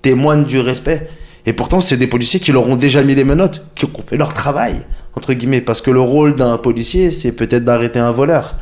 témoigne 0.00 0.44
du 0.44 0.60
respect. 0.60 1.08
Et 1.44 1.52
pourtant, 1.52 1.80
c'est 1.80 1.96
des 1.96 2.06
policiers 2.06 2.38
qui 2.38 2.52
leur 2.52 2.68
ont 2.68 2.76
déjà 2.76 3.02
mis 3.02 3.16
les 3.16 3.24
menottes, 3.24 3.64
qui 3.74 3.84
ont 3.84 3.90
fait 4.06 4.16
leur 4.16 4.32
travail 4.32 4.76
entre 5.16 5.32
guillemets. 5.32 5.60
Parce 5.60 5.80
que 5.80 5.90
le 5.90 6.00
rôle 6.00 6.36
d'un 6.36 6.56
policier, 6.56 7.10
c'est 7.10 7.32
peut-être 7.32 7.64
d'arrêter 7.64 7.98
un 7.98 8.12
voleur. 8.12 8.54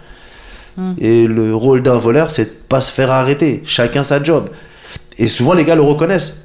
Hmm. 0.77 0.95
Et 0.99 1.27
le 1.27 1.55
rôle 1.55 1.83
d'un 1.83 1.97
voleur, 1.97 2.31
c'est 2.31 2.45
de 2.45 2.51
pas 2.69 2.81
se 2.81 2.91
faire 2.91 3.11
arrêter. 3.11 3.63
Chacun 3.67 4.05
sa 4.05 4.23
job. 4.23 4.49
Et 5.19 5.29
souvent, 5.29 5.53
les 5.53 5.65
gars 5.65 5.75
le 5.75 5.83
reconnaissent. 5.83 6.45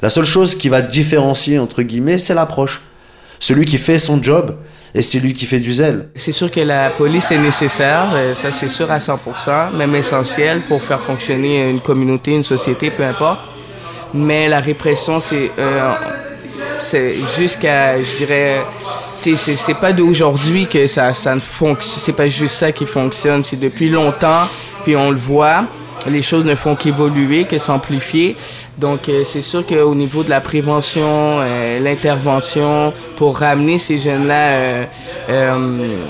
La 0.00 0.10
seule 0.10 0.24
chose 0.24 0.54
qui 0.54 0.68
va 0.68 0.80
différencier, 0.80 1.58
entre 1.58 1.82
guillemets, 1.82 2.18
c'est 2.18 2.34
l'approche. 2.34 2.82
Celui 3.40 3.64
qui 3.64 3.78
fait 3.78 3.98
son 3.98 4.22
job 4.22 4.56
et 4.94 5.02
celui 5.02 5.34
qui 5.34 5.46
fait 5.46 5.60
du 5.60 5.72
zèle. 5.72 6.08
C'est 6.16 6.32
sûr 6.32 6.50
que 6.50 6.60
la 6.60 6.90
police 6.90 7.30
est 7.30 7.38
nécessaire, 7.38 8.08
euh, 8.14 8.34
ça 8.34 8.52
c'est 8.52 8.68
sûr 8.68 8.90
à 8.90 8.98
100%, 8.98 9.76
même 9.76 9.94
essentiel 9.94 10.60
pour 10.62 10.82
faire 10.82 11.00
fonctionner 11.00 11.70
une 11.70 11.80
communauté, 11.80 12.34
une 12.34 12.44
société, 12.44 12.90
peu 12.90 13.04
importe. 13.04 13.40
Mais 14.14 14.48
la 14.48 14.60
répression, 14.60 15.20
c'est 15.20 15.50
euh, 15.58 15.92
jusqu'à, 17.36 18.02
je 18.02 18.16
dirais, 18.16 18.62
c'est 19.22 19.80
pas 19.80 19.92
d'aujourd'hui 19.92 20.66
que 20.66 20.86
ça, 20.86 21.12
ça 21.12 21.34
ne 21.34 21.40
fonctionne. 21.40 22.02
C'est 22.02 22.12
pas 22.12 22.28
juste 22.28 22.56
ça 22.56 22.72
qui 22.72 22.86
fonctionne. 22.86 23.44
C'est 23.44 23.58
depuis 23.58 23.88
longtemps, 23.88 24.48
puis 24.84 24.96
on 24.96 25.10
le 25.10 25.16
voit. 25.18 25.64
Les 26.08 26.22
choses 26.22 26.44
ne 26.44 26.54
font 26.54 26.76
qu'évoluer, 26.76 27.44
que 27.44 27.58
s'amplifier. 27.58 28.36
Donc, 28.78 29.08
euh, 29.08 29.24
c'est 29.24 29.42
sûr 29.42 29.66
qu'au 29.66 29.94
niveau 29.94 30.22
de 30.22 30.30
la 30.30 30.40
prévention, 30.40 31.02
euh, 31.40 31.80
l'intervention, 31.80 32.92
pour 33.16 33.38
ramener 33.38 33.80
ces 33.80 33.98
jeunes-là, 33.98 34.84
euh, 35.28 36.04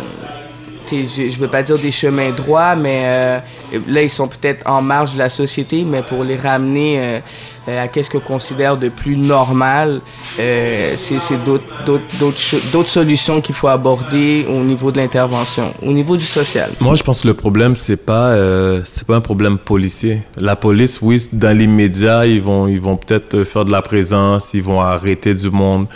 je 0.90 1.22
ne 1.22 1.40
veux 1.40 1.48
pas 1.48 1.62
dire 1.62 1.78
des 1.78 1.92
chemins 1.92 2.30
droits, 2.30 2.76
mais 2.76 3.40
là, 3.86 4.02
ils 4.02 4.10
sont 4.10 4.28
peut-être 4.28 4.68
en 4.68 4.82
marge 4.82 5.14
de 5.14 5.18
la 5.18 5.28
société, 5.28 5.84
mais 5.84 6.02
pour 6.02 6.24
les 6.24 6.36
ramener 6.36 7.20
euh, 7.68 7.84
à 7.84 7.88
qu'est-ce 7.88 8.08
que 8.08 8.18
considère 8.18 8.76
de 8.78 8.88
plus 8.88 9.16
normal. 9.16 10.00
Euh, 10.38 10.94
c'est 10.96 11.38
d'autres 11.44 12.88
solutions 12.88 13.40
qu'il 13.42 13.54
faut 13.54 13.68
aborder 13.68 14.46
au 14.48 14.62
niveau 14.64 14.90
de 14.90 14.96
l'intervention, 14.96 15.74
au 15.82 15.92
niveau 15.92 16.16
du 16.16 16.24
social. 16.24 16.70
Moi, 16.80 16.94
je 16.94 17.02
pense 17.02 17.22
que 17.22 17.28
le 17.28 17.34
problème, 17.34 17.74
c'est 17.76 17.96
pas, 17.96 18.28
euh, 18.28 18.80
c'est 18.84 19.06
pas 19.06 19.16
un 19.16 19.20
problème 19.20 19.58
policier. 19.58 20.22
La 20.38 20.56
police, 20.56 21.00
oui, 21.02 21.28
dans 21.32 21.56
l'immédiat, 21.56 22.26
ils 22.26 22.40
vont, 22.40 22.68
ils 22.68 22.80
vont 22.80 22.96
peut-être 22.96 23.44
faire 23.44 23.66
de 23.66 23.72
la 23.72 23.82
présence, 23.82 24.54
ils 24.54 24.62
vont 24.62 24.80
arrêter 24.80 25.34
du 25.34 25.50
monde. 25.50 25.86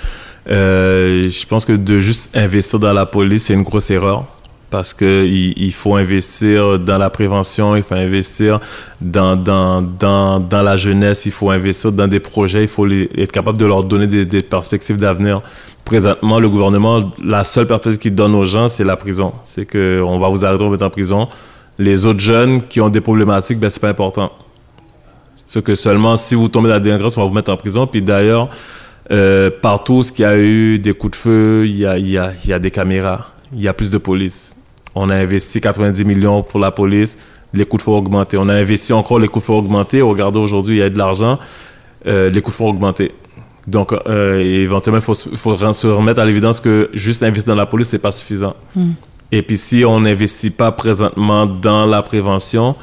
je 0.47 1.47
pense 1.47 1.65
que 1.65 1.73
de 1.73 2.01
juste 2.01 2.37
investir 2.37 2.81
dans 2.81 2.93
la 2.93 3.07
police, 3.07 3.45
c'est 3.45 3.55
une 3.55 3.63
grosse 3.63 3.91
erreur 3.91 4.27
parce 4.73 4.95
que 4.95 5.27
il, 5.27 5.73
faut 5.73 5.97
investir 5.97 6.79
dans 6.79 6.97
la 6.97 7.11
prévention, 7.11 7.77
il 7.77 7.83
faut 7.83 7.95
investir 7.95 8.59
dans, 9.03 9.37
dans, 9.37 9.83
dans, 9.83 10.63
la 10.63 10.79
jeunesse, 10.79 11.27
il 11.27 11.33
faut 11.33 11.51
investir 11.51 11.93
dans 11.93 12.09
des 12.09 12.21
projets, 12.21 12.63
il 12.63 12.69
faut 12.69 12.89
être 12.89 13.31
capable 13.31 13.59
de 13.59 13.67
leur 13.67 13.85
donner 13.85 14.07
des, 14.07 14.43
perspectives 14.43 14.97
d'avenir. 14.97 15.43
Présentement, 15.85 16.41
le 16.41 16.49
gouvernement, 16.49 17.13
la 17.23 17.45
seule 17.45 17.67
perspective 17.67 18.01
qu'il 18.01 18.15
donne 18.15 18.35
aux 18.35 18.47
gens, 18.47 18.67
c'est 18.69 18.83
la 18.83 18.97
prison. 18.97 19.35
C'est 19.45 19.67
qu'on 19.67 20.19
va 20.19 20.31
vous 20.31 20.43
arrêter, 20.43 20.63
on 20.63 20.69
va 20.69 20.73
mettre 20.73 20.87
en 20.87 20.91
prison. 20.91 21.29
Les 21.79 22.07
autres 22.07 22.21
jeunes 22.21 22.63
qui 22.63 22.81
ont 22.81 22.89
des 22.89 23.03
problématiques, 23.03 23.59
ben, 23.59 23.69
c'est 23.69 23.81
pas 23.81 23.91
important. 23.91 24.33
C'est 25.45 25.63
que 25.63 25.75
seulement 25.75 26.17
si 26.17 26.35
vous 26.35 26.49
tombez 26.49 26.69
dans 26.69 26.77
la 26.77 26.81
délinquance, 26.81 27.19
on 27.19 27.21
va 27.21 27.27
vous 27.27 27.35
mettre 27.35 27.53
en 27.53 27.59
prison. 27.59 27.87
Puis 27.87 28.01
d'ailleurs, 28.01 28.49
euh, 29.11 29.51
partout 29.51 30.03
ce 30.03 30.11
qui 30.11 30.25
a 30.25 30.39
eu 30.39 30.79
des 30.79 30.95
coups 30.95 31.11
de 31.11 31.17
feu, 31.17 31.65
il 31.67 31.77
y 31.77 31.85
a, 31.85 31.99
y, 31.99 32.17
a, 32.17 32.33
y 32.47 32.55
a 32.55 32.59
des 32.59 32.71
caméras, 32.71 33.33
il 33.53 33.61
y 33.61 33.69
a 33.69 33.75
plus 33.75 33.91
de 33.91 33.99
police. 33.99 34.57
On 34.95 35.11
a 35.11 35.17
investi 35.17 35.61
90 35.61 36.05
millions 36.05 36.43
pour 36.43 36.61
la 36.61 36.71
police. 36.71 37.17
Les 37.55 37.65
coûts 37.65 37.77
de 37.77 37.83
feu 37.83 37.91
ont 37.91 37.99
augmenté. 37.99 38.37
On 38.37 38.49
a 38.49 38.55
investi 38.55 38.93
encore 38.93 39.19
les 39.19 39.29
coûts 39.29 39.41
de 39.41 39.45
feu 39.45 39.53
augmentés. 39.53 40.03
Regardez 40.03 40.39
aujourd'hui, 40.39 40.77
il 40.77 40.79
y 40.79 40.83
a 40.83 40.91
de 40.91 40.99
l'argent. 40.99 41.39
Euh, 42.07 42.31
les 42.31 42.41
coûts 42.41 42.51
de 42.51 42.57
feu 42.57 42.65
ont 42.65 42.71
augmenté. 42.71 43.13
Donc, 43.67 43.93
euh, 43.93 44.41
éventuellement, 44.41 44.99
il 44.99 45.05
faut, 45.05 45.15
se 45.15 45.87
remettre 45.87 46.21
à 46.21 46.25
l'évidence 46.25 46.61
que 46.61 46.91
juste 46.95 47.23
investir 47.23 47.55
dans 47.55 47.61
la 47.61 47.67
police, 47.67 47.89
c'est 47.89 47.99
pas 47.99 48.11
suffisant. 48.11 48.57
Hmm. 48.75 48.93
Et 49.31 49.43
puis, 49.43 49.57
si 49.57 49.85
on 49.85 50.01
n'investit 50.01 50.51
pas 50.51 50.73
présentement 50.73 51.47
dans 51.47 51.87
la 51.87 52.03
prévention, 52.03 52.75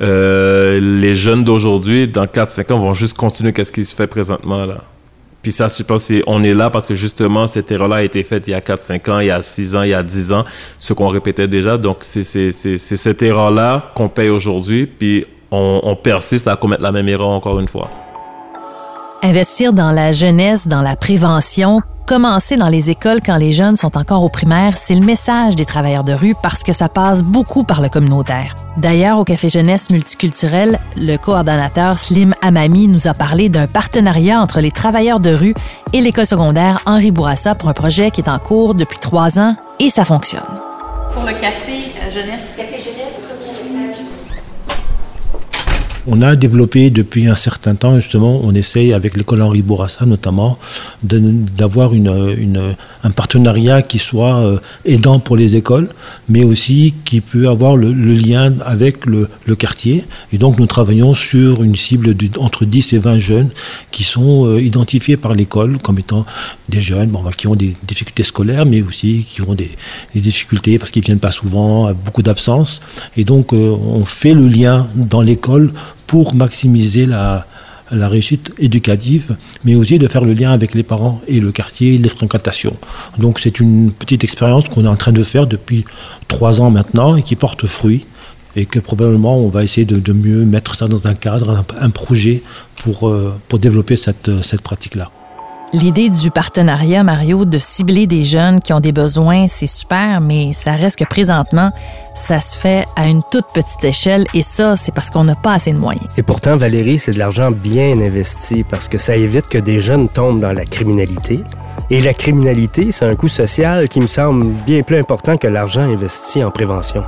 euh, 0.00 0.80
les 0.80 1.14
jeunes 1.14 1.44
d'aujourd'hui, 1.44 2.08
dans 2.08 2.26
4-5 2.26 2.72
ans, 2.72 2.78
vont 2.78 2.92
juste 2.92 3.16
continuer 3.16 3.52
qu'est-ce 3.52 3.70
qui 3.72 3.84
se 3.84 3.94
fait 3.94 4.06
présentement 4.06 4.64
là. 4.66 4.82
Puis 5.44 5.52
ça, 5.52 5.68
je 5.68 5.82
pense 5.82 6.10
on 6.26 6.42
est 6.42 6.54
là 6.54 6.70
parce 6.70 6.86
que 6.86 6.94
justement, 6.94 7.46
cette 7.46 7.70
erreur-là 7.70 7.96
a 7.96 8.02
été 8.02 8.24
faite 8.24 8.48
il 8.48 8.52
y 8.52 8.54
a 8.54 8.60
4-5 8.60 9.10
ans, 9.10 9.18
il 9.18 9.26
y 9.26 9.30
a 9.30 9.42
6 9.42 9.76
ans, 9.76 9.82
il 9.82 9.90
y 9.90 9.94
a 9.94 10.02
10 10.02 10.32
ans, 10.32 10.42
ce 10.78 10.94
qu'on 10.94 11.08
répétait 11.08 11.46
déjà. 11.46 11.76
Donc, 11.76 11.98
c'est 12.00 12.24
cette 12.32 13.22
erreur-là 13.22 13.92
qu'on 13.94 14.08
paye 14.08 14.30
aujourd'hui, 14.30 14.86
puis 14.86 15.26
on, 15.50 15.80
on 15.82 15.96
persiste 15.96 16.48
à 16.48 16.56
commettre 16.56 16.82
la 16.82 16.92
même 16.92 17.08
erreur 17.08 17.28
encore 17.28 17.60
une 17.60 17.68
fois. 17.68 17.90
Investir 19.22 19.74
dans 19.74 19.90
la 19.90 20.12
jeunesse, 20.12 20.66
dans 20.66 20.80
la 20.80 20.96
prévention, 20.96 21.82
Commencer 22.06 22.58
dans 22.58 22.68
les 22.68 22.90
écoles 22.90 23.20
quand 23.24 23.38
les 23.38 23.52
jeunes 23.52 23.78
sont 23.78 23.96
encore 23.96 24.24
au 24.24 24.28
primaire, 24.28 24.76
c'est 24.76 24.94
le 24.94 25.00
message 25.00 25.56
des 25.56 25.64
travailleurs 25.64 26.04
de 26.04 26.12
rue 26.12 26.34
parce 26.42 26.62
que 26.62 26.74
ça 26.74 26.90
passe 26.90 27.22
beaucoup 27.22 27.64
par 27.64 27.80
le 27.80 27.88
communautaire. 27.88 28.54
D'ailleurs, 28.76 29.18
au 29.18 29.24
Café 29.24 29.48
Jeunesse 29.48 29.88
Multiculturel, 29.88 30.78
le 30.98 31.16
coordonnateur 31.16 31.98
Slim 31.98 32.34
Amami 32.42 32.88
nous 32.88 33.08
a 33.08 33.14
parlé 33.14 33.48
d'un 33.48 33.66
partenariat 33.66 34.38
entre 34.38 34.60
les 34.60 34.70
travailleurs 34.70 35.18
de 35.18 35.30
rue 35.30 35.54
et 35.94 36.02
l'école 36.02 36.26
secondaire 36.26 36.82
Henri 36.84 37.10
Bourassa 37.10 37.54
pour 37.54 37.70
un 37.70 37.72
projet 37.72 38.10
qui 38.10 38.20
est 38.20 38.28
en 38.28 38.38
cours 38.38 38.74
depuis 38.74 38.98
trois 38.98 39.38
ans 39.38 39.56
et 39.80 39.88
ça 39.88 40.04
fonctionne. 40.04 40.42
Pour 41.14 41.22
le 41.22 41.32
Café 41.32 41.90
euh, 42.02 42.10
Jeunesse. 42.10 42.52
Café 42.54 42.82
Jeunesse, 42.82 43.14
On 46.06 46.20
a 46.20 46.36
développé 46.36 46.90
depuis 46.90 47.26
un 47.28 47.34
certain 47.34 47.74
temps, 47.74 47.96
justement, 47.96 48.40
on 48.44 48.54
essaye 48.54 48.92
avec 48.92 49.16
l'école 49.16 49.40
Henri 49.40 49.62
Bourassa 49.62 50.04
notamment, 50.04 50.58
d'avoir 51.02 51.94
une, 51.94 52.34
une, 52.38 52.74
un 53.04 53.10
partenariat 53.10 53.80
qui 53.80 53.98
soit 53.98 54.36
euh, 54.36 54.58
aidant 54.84 55.18
pour 55.18 55.36
les 55.36 55.56
écoles, 55.56 55.88
mais 56.28 56.44
aussi 56.44 56.94
qui 57.06 57.22
peut 57.22 57.48
avoir 57.48 57.76
le, 57.76 57.92
lien 57.92 58.52
avec 58.66 59.06
le, 59.06 59.28
quartier. 59.56 60.04
Et 60.32 60.38
donc 60.38 60.58
nous 60.58 60.66
travaillons 60.66 61.14
sur 61.14 61.62
une 61.62 61.76
cible 61.76 62.14
de, 62.14 62.28
entre 62.38 62.64
10 62.64 62.92
et 62.92 62.98
20 62.98 63.18
jeunes 63.18 63.50
qui 63.90 64.04
sont 64.04 64.46
euh, 64.46 64.60
identifiés 64.60 65.16
par 65.16 65.32
l'école 65.32 65.78
comme 65.78 65.98
étant 65.98 66.26
des 66.68 66.80
jeunes 66.80 67.08
bon, 67.08 67.22
qui 67.36 67.46
ont 67.46 67.54
des 67.54 67.76
difficultés 67.82 68.24
scolaires, 68.24 68.66
mais 68.66 68.82
aussi 68.82 69.24
qui 69.28 69.40
ont 69.40 69.54
des, 69.54 69.70
difficultés 70.14 70.78
parce 70.78 70.90
qu'ils 70.90 71.02
ne 71.02 71.06
viennent 71.06 71.18
pas 71.18 71.30
souvent, 71.30 71.92
beaucoup 71.92 72.22
d'absence. 72.22 72.82
Et 73.16 73.24
donc 73.24 73.54
euh, 73.54 73.70
on 73.70 74.04
fait 74.04 74.34
le 74.34 74.48
lien 74.48 74.86
dans 74.94 75.22
l'école 75.22 75.72
pour 76.06 76.34
maximiser 76.34 77.06
la, 77.06 77.46
réussite 77.90 78.52
éducative, 78.58 79.36
mais 79.64 79.76
aussi 79.76 79.98
de 79.98 80.08
faire 80.08 80.24
le 80.24 80.32
lien 80.32 80.50
avec 80.50 80.74
les 80.74 80.82
parents 80.82 81.20
et 81.28 81.38
le 81.38 81.52
quartier 81.52 81.96
les 81.98 82.08
fréquentations. 82.08 82.76
Donc 83.18 83.38
c'est 83.38 83.60
une 83.60 83.92
petite 83.92 84.24
expérience 84.24 84.68
qu'on 84.68 84.84
est 84.84 84.88
en 84.88 84.96
train 84.96 85.12
de 85.12 85.22
faire 85.22 85.46
depuis 85.46 85.84
trois 86.26 86.60
ans 86.60 86.70
maintenant 86.70 87.14
et 87.14 87.22
qui 87.22 87.36
porte 87.36 87.66
fruit 87.66 88.06
et 88.56 88.66
que 88.66 88.80
probablement 88.80 89.38
on 89.38 89.48
va 89.48 89.62
essayer 89.62 89.84
de, 89.84 90.12
mieux 90.12 90.44
mettre 90.44 90.74
ça 90.74 90.88
dans 90.88 91.06
un 91.06 91.14
cadre, 91.14 91.64
un, 91.78 91.90
projet 91.90 92.42
pour, 92.76 93.08
euh, 93.08 93.32
pour 93.48 93.60
développer 93.60 93.94
cette, 93.96 94.42
cette 94.42 94.62
pratique-là. 94.62 95.10
L'idée 95.74 96.08
du 96.08 96.30
partenariat, 96.30 97.02
Mario, 97.02 97.44
de 97.44 97.58
cibler 97.58 98.06
des 98.06 98.22
jeunes 98.22 98.60
qui 98.60 98.72
ont 98.72 98.78
des 98.78 98.92
besoins, 98.92 99.48
c'est 99.48 99.66
super, 99.66 100.20
mais 100.20 100.52
ça 100.52 100.74
reste 100.74 101.00
que 101.00 101.04
présentement, 101.04 101.72
ça 102.14 102.38
se 102.38 102.56
fait 102.56 102.84
à 102.94 103.08
une 103.08 103.22
toute 103.28 103.46
petite 103.52 103.82
échelle 103.82 104.24
et 104.34 104.42
ça, 104.42 104.76
c'est 104.76 104.94
parce 104.94 105.10
qu'on 105.10 105.24
n'a 105.24 105.34
pas 105.34 105.54
assez 105.54 105.72
de 105.72 105.78
moyens. 105.78 106.06
Et 106.16 106.22
pourtant, 106.22 106.56
Valérie, 106.56 106.98
c'est 106.98 107.10
de 107.10 107.18
l'argent 107.18 107.50
bien 107.50 108.00
investi 108.00 108.62
parce 108.62 108.86
que 108.86 108.98
ça 108.98 109.16
évite 109.16 109.48
que 109.48 109.58
des 109.58 109.80
jeunes 109.80 110.08
tombent 110.08 110.38
dans 110.38 110.52
la 110.52 110.64
criminalité. 110.64 111.40
Et 111.90 112.00
la 112.00 112.14
criminalité, 112.14 112.92
c'est 112.92 113.06
un 113.06 113.16
coût 113.16 113.26
social 113.26 113.88
qui 113.88 113.98
me 113.98 114.06
semble 114.06 114.46
bien 114.64 114.82
plus 114.82 114.98
important 114.98 115.36
que 115.36 115.48
l'argent 115.48 115.82
investi 115.82 116.44
en 116.44 116.52
prévention. 116.52 117.02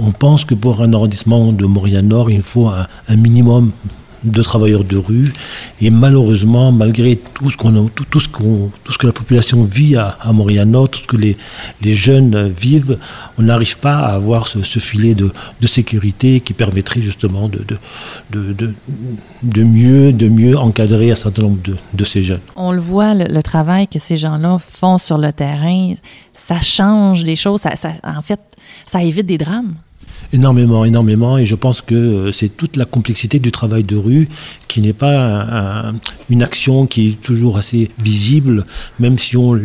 On 0.00 0.12
pense 0.12 0.44
que 0.44 0.54
pour 0.54 0.80
un 0.80 0.92
arrondissement 0.92 1.50
de 1.50 1.66
Montréal-Nord, 1.66 2.30
il 2.30 2.42
faut 2.42 2.68
un, 2.68 2.86
un 3.08 3.16
minimum 3.16 3.72
de 4.24 4.42
travailleurs 4.42 4.84
de 4.84 4.96
rue. 4.96 5.32
Et 5.80 5.90
malheureusement, 5.90 6.72
malgré 6.72 7.16
tout 7.16 7.50
ce, 7.50 7.56
qu'on 7.56 7.88
tout, 7.88 8.20
ce, 8.20 8.28
qu'on, 8.28 8.70
tout 8.82 8.92
ce 8.92 8.98
que 8.98 9.06
la 9.06 9.12
population 9.12 9.64
vit 9.64 9.96
à, 9.96 10.16
Montréal-Nord, 10.32 10.88
tout 10.88 11.00
ce 11.00 11.06
que 11.06 11.16
les, 11.16 11.36
les 11.82 11.94
jeunes 11.94 12.48
vivent, 12.48 12.98
on 13.38 13.42
n'arrive 13.42 13.78
pas 13.78 13.98
à 13.98 14.14
avoir 14.14 14.48
ce, 14.48 14.78
filet 14.78 15.14
de, 15.14 15.30
de, 15.60 15.66
sécurité 15.66 16.40
qui 16.40 16.52
permettrait 16.52 17.00
justement 17.00 17.48
de, 17.48 17.64
de, 18.30 18.74
de, 19.42 19.62
mieux, 19.62 20.12
de 20.12 20.28
mieux 20.28 20.56
encadrer 20.58 21.10
un 21.10 21.16
certain 21.16 21.42
nombre 21.42 21.60
de, 21.92 22.04
ces 22.04 22.22
jeunes. 22.22 22.40
On 22.56 22.72
le 22.72 22.80
voit, 22.80 23.14
le, 23.14 23.42
travail 23.42 23.88
que 23.88 23.98
ces 23.98 24.16
gens-là 24.16 24.58
font 24.58 24.98
sur 24.98 25.18
le 25.18 25.32
terrain, 25.32 25.94
ça 26.32 26.60
change 26.60 27.24
des 27.24 27.36
choses, 27.36 27.60
ça, 27.60 27.76
ça, 27.76 27.92
en 28.04 28.22
fait, 28.22 28.40
ça 28.86 29.02
évite 29.02 29.26
des 29.26 29.38
drames. 29.38 29.74
Énormément, 30.34 30.84
énormément. 30.84 31.38
Et 31.38 31.44
je 31.44 31.54
pense 31.54 31.80
que 31.80 31.94
euh, 31.94 32.32
c'est 32.32 32.48
toute 32.48 32.76
la 32.76 32.86
complexité 32.86 33.38
du 33.38 33.52
travail 33.52 33.84
de 33.84 33.94
rue 33.94 34.28
qui 34.66 34.80
n'est 34.80 34.92
pas 34.92 35.92
une 36.28 36.42
action 36.42 36.86
qui 36.88 37.10
est 37.10 37.22
toujours 37.22 37.56
assez 37.56 37.92
visible, 38.00 38.66
même 38.98 39.16
si 39.16 39.36
on, 39.36 39.60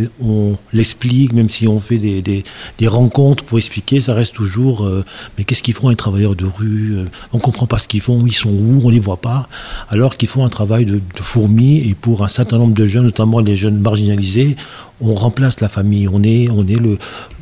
l'explique, 0.71 1.33
même 1.33 1.49
si 1.49 1.67
on 1.67 1.79
fait 1.79 1.97
des, 1.97 2.21
des, 2.21 2.88
rencontres 2.88 3.43
pour 3.43 3.57
expliquer, 3.57 3.99
ça 3.99 4.13
reste 4.13 4.35
toujours 4.35 4.85
euh, 4.85 5.03
mais 5.35 5.43
qu'est-ce 5.43 5.63
qu'ils 5.63 5.73
font 5.73 5.89
les 5.89 5.95
travailleurs 5.95 6.35
de 6.35 6.45
rue 6.45 6.97
euh, 6.97 7.05
On 7.33 7.38
ne 7.38 7.41
comprend 7.41 7.65
pas 7.65 7.79
ce 7.79 7.88
qu'ils 7.88 8.01
font, 8.01 8.23
ils 8.23 8.31
sont 8.31 8.51
où, 8.51 8.81
on 8.83 8.89
ne 8.89 8.91
les 8.91 8.99
voit 8.99 9.21
pas. 9.21 9.49
Alors 9.89 10.17
qu'ils 10.17 10.29
font 10.29 10.45
un 10.45 10.49
travail 10.49 10.85
de, 10.85 10.95
de 10.97 11.21
fourmi 11.21 11.77
et 11.77 11.95
pour 11.95 12.23
un 12.23 12.27
certain 12.27 12.59
nombre 12.59 12.75
de 12.75 12.85
jeunes, 12.85 13.05
notamment 13.05 13.39
les 13.39 13.55
jeunes 13.55 13.79
marginalisés, 13.79 14.55
on 15.01 15.13
remplace 15.13 15.61
la 15.61 15.67
famille. 15.67 16.07
On 16.07 16.23
est, 16.23 16.49
on 16.49 16.67
est 16.67 16.79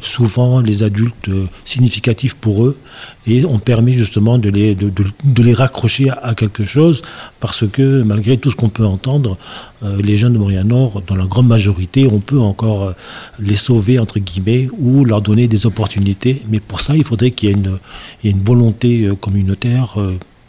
souvent 0.01 0.59
les 0.59 0.83
adultes 0.83 1.29
euh, 1.29 1.45
significatifs 1.65 2.35
pour 2.35 2.65
eux 2.65 2.77
et 3.25 3.45
on 3.45 3.59
permet 3.59 3.93
justement 3.93 4.37
de 4.37 4.49
les, 4.49 5.53
raccrocher 5.53 6.09
à, 6.09 6.35
quelque 6.35 6.65
chose 6.65 7.01
parce 7.39 7.67
que 7.67 8.03
malgré 8.03 8.37
tout 8.37 8.51
ce 8.51 8.55
qu'on 8.55 8.69
peut 8.69 8.85
entendre, 8.85 9.37
euh, 9.83 9.99
les 10.01 10.17
jeunes 10.17 10.33
de 10.33 10.37
Montréal-Nord, 10.37 11.01
dans 11.07 11.15
la 11.15 11.25
grande 11.25 11.47
majorité, 11.47 12.07
on 12.11 12.19
peut 12.19 12.39
encore 12.39 12.83
euh, 12.83 12.93
les 13.39 13.55
sauver, 13.55 13.99
entre 13.99 14.19
guillemets, 14.19 14.67
ou 14.77 15.03
leur 15.03 15.21
donner 15.21 15.47
des 15.47 15.65
opportunités. 15.65 16.41
Mais 16.49 16.59
pour 16.59 16.81
ça, 16.81 16.95
il 16.95 17.03
faudrait 17.03 17.31
qu'il 17.31 17.49
y 17.49 17.51
ait 17.51 18.31
une, 18.31 18.43
volonté 18.43 19.09
communautaire, 19.19 19.97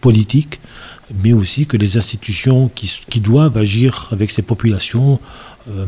politique, 0.00 0.60
mais 1.22 1.32
aussi 1.32 1.66
que 1.66 1.76
les 1.76 1.96
institutions 1.96 2.70
qui, 2.74 2.92
qui 3.08 3.20
doivent 3.20 3.56
agir 3.56 4.08
avec 4.12 4.30
ces 4.30 4.42
populations 4.42 5.18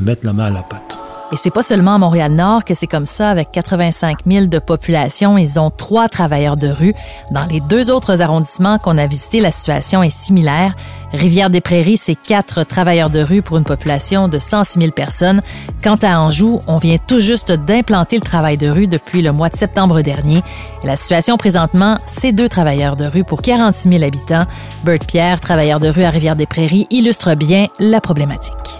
mettent 0.00 0.24
la 0.24 0.32
main 0.32 0.46
à 0.46 0.50
la 0.50 0.62
pâte. 0.62 0.98
Et 1.32 1.36
c'est 1.36 1.50
pas 1.50 1.62
seulement 1.62 1.94
à 1.94 1.98
Montréal-Nord 1.98 2.64
que 2.64 2.74
c'est 2.74 2.88
comme 2.88 3.06
ça. 3.06 3.30
Avec 3.30 3.52
85 3.52 4.18
000 4.26 4.46
de 4.46 4.58
population, 4.58 5.38
ils 5.38 5.60
ont 5.60 5.70
trois 5.70 6.08
travailleurs 6.08 6.56
de 6.56 6.68
rue. 6.68 6.92
Dans 7.30 7.44
les 7.44 7.60
deux 7.60 7.90
autres 7.92 8.20
arrondissements 8.20 8.78
qu'on 8.78 8.98
a 8.98 9.06
visités, 9.06 9.40
la 9.40 9.52
situation 9.52 10.02
est 10.02 10.10
similaire. 10.10 10.74
Rivière-des-Prairies, 11.12 11.98
c'est 11.98 12.16
quatre 12.16 12.64
travailleurs 12.64 13.10
de 13.10 13.20
rue 13.20 13.42
pour 13.42 13.58
une 13.58 13.64
population 13.64 14.26
de 14.26 14.40
106 14.40 14.80
000 14.80 14.92
personnes. 14.92 15.40
Quant 15.84 15.98
à 16.02 16.18
Anjou, 16.18 16.60
on 16.66 16.78
vient 16.78 16.98
tout 16.98 17.20
juste 17.20 17.52
d'implanter 17.52 18.16
le 18.16 18.22
travail 18.22 18.56
de 18.56 18.68
rue 18.68 18.88
depuis 18.88 19.22
le 19.22 19.30
mois 19.30 19.50
de 19.50 19.56
septembre 19.56 20.02
dernier. 20.02 20.42
Et 20.82 20.86
la 20.86 20.96
situation 20.96 21.36
présentement, 21.36 21.98
c'est 22.06 22.32
deux 22.32 22.48
travailleurs 22.48 22.96
de 22.96 23.06
rue 23.06 23.24
pour 23.24 23.40
46 23.40 23.88
000 23.88 24.02
habitants. 24.02 24.46
Bert 24.84 24.98
Pierre, 25.06 25.38
travailleur 25.38 25.78
de 25.78 25.88
rue 25.88 26.02
à 26.02 26.10
Rivière-des-Prairies, 26.10 26.88
illustre 26.90 27.34
bien 27.34 27.66
la 27.78 28.00
problématique. 28.00 28.79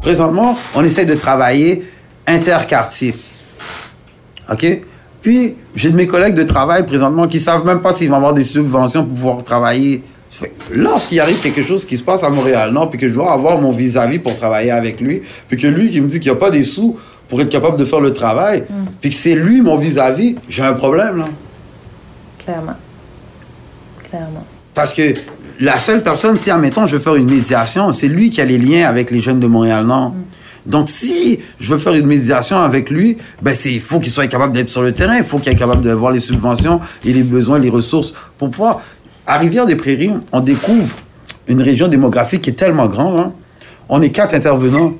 Présentement, 0.00 0.56
on 0.74 0.84
essaie 0.84 1.04
de 1.04 1.14
travailler 1.14 1.84
interquartier. 2.26 3.14
OK? 4.50 4.82
Puis, 5.22 5.56
j'ai 5.74 5.90
de 5.90 5.96
mes 5.96 6.06
collègues 6.06 6.34
de 6.34 6.44
travail 6.44 6.86
présentement 6.86 7.26
qui 7.26 7.40
savent 7.40 7.64
même 7.64 7.80
pas 7.80 7.92
s'ils 7.92 8.08
vont 8.08 8.16
avoir 8.16 8.34
des 8.34 8.44
subventions 8.44 9.04
pour 9.04 9.14
pouvoir 9.14 9.44
travailler. 9.44 10.04
Lorsqu'il 10.70 11.18
arrive 11.18 11.40
quelque 11.40 11.62
chose 11.62 11.84
qui 11.84 11.96
se 11.96 12.02
passe 12.02 12.22
à 12.22 12.30
Montréal, 12.30 12.70
non, 12.72 12.86
puis 12.86 12.98
que 12.98 13.08
je 13.08 13.14
dois 13.14 13.32
avoir 13.32 13.60
mon 13.60 13.72
vis-à-vis 13.72 14.18
pour 14.18 14.36
travailler 14.36 14.70
avec 14.70 15.00
lui, 15.00 15.22
puis 15.48 15.56
que 15.56 15.66
lui 15.66 15.90
qui 15.90 16.00
me 16.00 16.06
dit 16.06 16.20
qu'il 16.20 16.30
n'y 16.30 16.36
a 16.36 16.40
pas 16.40 16.50
des 16.50 16.62
sous 16.62 16.98
pour 17.28 17.40
être 17.40 17.48
capable 17.48 17.78
de 17.78 17.84
faire 17.84 18.00
le 18.00 18.12
travail, 18.12 18.64
mm. 18.68 18.84
puis 19.00 19.10
que 19.10 19.16
c'est 19.16 19.34
lui 19.34 19.62
mon 19.62 19.76
vis-à-vis, 19.76 20.36
j'ai 20.48 20.62
un 20.62 20.74
problème, 20.74 21.18
là. 21.18 21.28
Clairement. 22.44 22.76
Clairement. 24.08 24.44
Parce 24.76 24.92
que 24.92 25.14
la 25.58 25.78
seule 25.78 26.02
personne, 26.02 26.36
si, 26.36 26.50
admettons, 26.50 26.86
je 26.86 26.96
veux 26.96 27.02
faire 27.02 27.16
une 27.16 27.30
médiation, 27.30 27.94
c'est 27.94 28.08
lui 28.08 28.30
qui 28.30 28.42
a 28.42 28.44
les 28.44 28.58
liens 28.58 28.86
avec 28.86 29.10
les 29.10 29.22
jeunes 29.22 29.40
de 29.40 29.46
Montréal-Nord. 29.46 30.10
Mm. 30.10 30.70
Donc, 30.70 30.90
si 30.90 31.40
je 31.58 31.72
veux 31.72 31.78
faire 31.78 31.94
une 31.94 32.06
médiation 32.06 32.58
avec 32.58 32.90
lui, 32.90 33.16
ben, 33.40 33.54
c'est, 33.58 33.72
il 33.72 33.80
faut 33.80 34.00
qu'il 34.00 34.12
soit 34.12 34.26
capable 34.26 34.52
d'être 34.52 34.68
sur 34.68 34.82
le 34.82 34.92
terrain, 34.92 35.16
il 35.16 35.24
faut 35.24 35.38
qu'il 35.38 35.50
soit 35.52 35.58
capable 35.58 35.80
de 35.80 35.90
voir 35.92 36.12
les 36.12 36.20
subventions 36.20 36.80
et 37.06 37.12
les 37.14 37.22
besoins, 37.22 37.58
les 37.58 37.70
ressources 37.70 38.12
pour 38.36 38.50
pouvoir. 38.50 38.82
À 39.26 39.38
Rivière-des-Prairies, 39.38 40.12
on 40.32 40.40
découvre 40.40 40.94
une 41.48 41.62
région 41.62 41.88
démographique 41.88 42.42
qui 42.42 42.50
est 42.50 42.54
tellement 42.54 42.86
grande. 42.86 43.18
Hein. 43.18 43.32
On 43.88 44.02
est 44.02 44.10
quatre 44.10 44.34
intervenants 44.34 44.92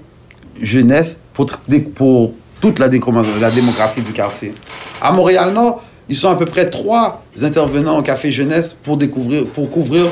jeunesse 0.62 1.18
pour, 1.34 1.46
pour 1.94 2.32
toute 2.62 2.78
la, 2.78 2.88
la 2.88 3.50
démographie 3.50 4.00
du 4.00 4.12
quartier. 4.12 4.54
À 5.02 5.12
Montréal-Nord, 5.12 5.82
ils 6.08 6.16
sont 6.16 6.30
à 6.30 6.36
peu 6.36 6.46
près 6.46 6.70
trois 6.70 7.22
intervenants 7.42 7.98
au 7.98 8.02
Café 8.02 8.30
Jeunesse 8.30 8.74
pour, 8.82 8.96
découvrir, 8.96 9.46
pour 9.46 9.70
couvrir 9.70 10.06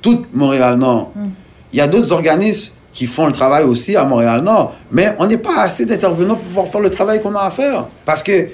toute 0.00 0.34
Montréal-Nord. 0.34 1.12
Hmm. 1.14 1.28
Il 1.72 1.78
y 1.78 1.80
a 1.80 1.88
d'autres 1.88 2.12
organismes 2.12 2.74
qui 2.94 3.06
font 3.06 3.26
le 3.26 3.32
travail 3.32 3.64
aussi 3.64 3.96
à 3.96 4.04
Montréal-Nord, 4.04 4.74
mais 4.90 5.14
on 5.18 5.26
n'est 5.26 5.38
pas 5.38 5.62
assez 5.62 5.86
d'intervenants 5.86 6.34
pour 6.34 6.44
pouvoir 6.44 6.68
faire 6.68 6.80
le 6.80 6.90
travail 6.90 7.22
qu'on 7.22 7.34
a 7.34 7.40
à 7.40 7.50
faire. 7.50 7.86
Parce 8.04 8.22
que 8.22 8.48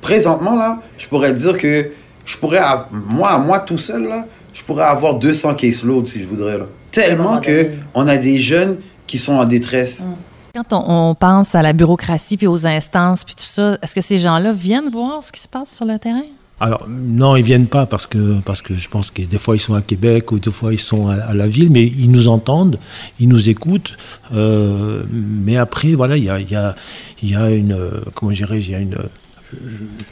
présentement, 0.00 0.56
là, 0.56 0.80
je 0.98 1.06
pourrais 1.06 1.32
dire 1.32 1.56
que 1.56 1.90
je 2.24 2.36
pourrais, 2.36 2.60
moi, 2.90 3.38
moi 3.38 3.60
tout 3.60 3.78
seul, 3.78 4.04
là, 4.04 4.26
je 4.52 4.62
pourrais 4.62 4.84
avoir 4.84 5.14
200 5.14 5.54
caseloads 5.54 6.06
si 6.06 6.22
je 6.22 6.26
voudrais. 6.26 6.58
Là. 6.58 6.66
Tellement 6.90 7.40
que 7.40 7.70
on 7.94 8.06
a 8.06 8.16
des 8.16 8.40
jeunes 8.40 8.78
qui 9.06 9.18
sont 9.18 9.34
en 9.34 9.44
détresse. 9.44 10.00
Hmm. 10.00 10.14
Quand 10.54 10.66
on, 10.72 11.14
pense 11.14 11.54
à 11.54 11.62
la 11.62 11.72
bureaucratie 11.72 12.36
puis 12.36 12.46
aux 12.46 12.66
instances 12.66 13.24
puis 13.24 13.34
tout 13.34 13.44
ça, 13.44 13.78
est-ce 13.80 13.94
que 13.94 14.02
ces 14.02 14.18
gens-là 14.18 14.52
viennent 14.52 14.90
voir 14.90 15.22
ce 15.24 15.32
qui 15.32 15.40
se 15.40 15.48
passe 15.48 15.74
sur 15.74 15.86
le 15.86 15.98
terrain? 15.98 16.26
Alors, 16.60 16.86
non, 16.88 17.36
ils 17.36 17.42
viennent 17.42 17.66
pas 17.66 17.86
parce 17.86 18.06
que, 18.06 18.38
parce 18.40 18.60
que 18.60 18.76
je 18.76 18.88
pense 18.88 19.10
que 19.10 19.22
des 19.22 19.38
fois 19.38 19.56
ils 19.56 19.60
sont 19.60 19.74
à 19.74 19.80
Québec 19.80 20.30
ou 20.30 20.38
des 20.38 20.50
fois 20.50 20.74
ils 20.74 20.78
sont 20.78 21.08
à, 21.08 21.32
la 21.32 21.48
ville, 21.48 21.70
mais 21.70 21.86
ils 21.86 22.10
nous 22.10 22.28
entendent, 22.28 22.78
ils 23.18 23.28
nous 23.28 23.48
écoutent. 23.48 23.96
Euh, 24.34 25.02
mais 25.10 25.56
après, 25.56 25.94
voilà, 25.94 26.18
il 26.18 26.24
y 26.24 26.30
a, 26.30 26.38
y, 26.38 27.26
y 27.26 27.34
a 27.34 27.50
une. 27.50 27.76
Comment 28.14 28.30
dirais-je 28.30 28.68
Il 28.68 28.72
y 28.72 28.76
a 28.76 28.80
une. 28.80 28.98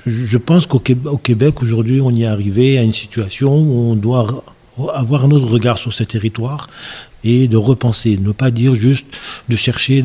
Je, 0.06 0.26
je 0.26 0.38
pense 0.38 0.66
qu'au 0.66 0.80
Québec, 0.80 1.62
aujourd'hui, 1.62 2.00
on 2.00 2.10
y 2.10 2.22
est 2.22 2.26
arrivé 2.26 2.78
à 2.78 2.82
une 2.82 2.92
situation 2.92 3.54
où 3.56 3.92
on 3.92 3.94
doit 3.94 4.42
avoir 4.94 5.24
un 5.24 5.30
autre 5.30 5.46
regard 5.46 5.78
sur 5.78 5.92
ces 5.92 6.06
territoires 6.06 6.66
et 7.24 7.48
de 7.48 7.56
repenser, 7.56 8.18
ne 8.20 8.32
pas 8.32 8.50
dire 8.50 8.74
juste 8.74 9.06
de 9.48 9.56
chercher 9.56 10.02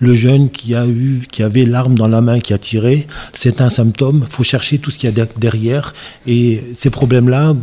le, 0.00 0.14
jeune 0.14 0.50
qui 0.50 0.74
a 0.74 0.86
eu, 0.86 1.22
qui 1.30 1.42
avait 1.42 1.64
l'arme 1.64 1.94
dans 1.94 2.08
la 2.08 2.20
main, 2.20 2.40
qui 2.40 2.52
a 2.52 2.58
tiré, 2.58 3.06
c'est 3.32 3.60
un 3.60 3.68
symptôme. 3.68 4.24
Il 4.26 4.32
faut 4.32 4.44
chercher 4.44 4.78
tout 4.78 4.90
ce 4.90 4.98
qu'il 4.98 5.16
y 5.16 5.20
a 5.20 5.26
derrière. 5.36 5.94
Et 6.26 6.62
ces 6.74 6.90
problèmes-là, 6.90 7.54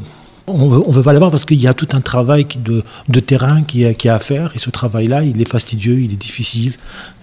On 0.45 0.67
veut, 0.67 0.83
veut 0.85 1.03
pas 1.03 1.13
l'avoir 1.13 1.31
parce 1.31 1.45
qu'il 1.45 1.61
y 1.61 1.67
a 1.67 1.73
tout 1.73 1.87
un 1.93 2.01
travail 2.01 2.45
de, 2.57 2.83
de 3.07 3.19
terrain 3.21 3.63
qui 3.63 3.83
est, 3.83 3.95
qui 3.95 4.09
a 4.09 4.15
à 4.15 4.19
faire. 4.19 4.51
Et 4.55 4.59
ce 4.59 4.69
travail-là, 4.69 5.23
il 5.23 5.41
est 5.41 5.49
fastidieux, 5.49 5.99
il 6.01 6.11
est 6.11 6.21
difficile, 6.29 6.73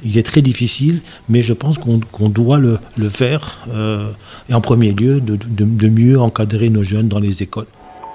il 0.02 0.16
est 0.16 0.22
très 0.22 0.40
difficile. 0.40 1.00
Mais 1.28 1.42
je 1.42 1.52
pense 1.52 1.76
qu'on 1.78 2.28
doit 2.30 2.58
le, 2.58 2.78
faire. 3.10 3.58
Euh, 3.74 4.10
et 4.48 4.54
en 4.54 4.62
premier 4.62 4.92
lieu, 4.92 5.20
de, 5.20 5.36
de, 5.36 5.64
de, 5.64 5.88
mieux 5.88 6.18
encadrer 6.18 6.70
nos 6.70 6.82
jeunes 6.82 7.08
dans 7.08 7.20
les 7.20 7.42
écoles. 7.42 7.66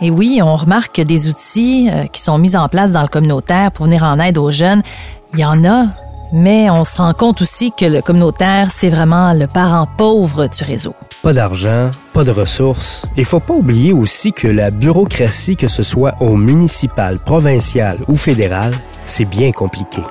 Et 0.01 0.11
oui, 0.11 0.41
on 0.43 0.55
remarque 0.55 0.95
que 0.95 1.01
des 1.01 1.29
outils 1.29 1.89
euh, 1.89 2.05
qui 2.07 2.21
sont 2.21 2.37
mis 2.37 2.57
en 2.57 2.67
place 2.67 2.91
dans 2.91 3.01
le 3.01 3.07
communautaire 3.07 3.71
pour 3.71 3.85
venir 3.85 4.03
en 4.03 4.19
aide 4.19 4.37
aux 4.37 4.51
jeunes, 4.51 4.81
il 5.33 5.39
y 5.39 5.45
en 5.45 5.63
a, 5.63 5.87
mais 6.33 6.69
on 6.69 6.83
se 6.83 6.97
rend 6.97 7.13
compte 7.13 7.41
aussi 7.41 7.71
que 7.71 7.85
le 7.85 8.01
communautaire, 8.01 8.71
c'est 8.71 8.89
vraiment 8.89 9.33
le 9.33 9.47
parent 9.47 9.87
pauvre 9.97 10.47
du 10.47 10.63
réseau. 10.63 10.93
Pas 11.23 11.31
d'argent, 11.31 11.91
pas 12.11 12.25
de 12.25 12.31
ressources. 12.31 13.05
Il 13.15 13.23
faut 13.25 13.39
pas 13.39 13.53
oublier 13.53 13.93
aussi 13.93 14.33
que 14.33 14.47
la 14.47 14.69
bureaucratie, 14.69 15.55
que 15.55 15.69
ce 15.69 15.81
soit 15.81 16.15
au 16.19 16.35
municipal, 16.35 17.17
provincial 17.19 17.97
ou 18.09 18.17
fédéral, 18.17 18.73
c'est 19.05 19.25
bien 19.25 19.51
compliqué. 19.51 20.01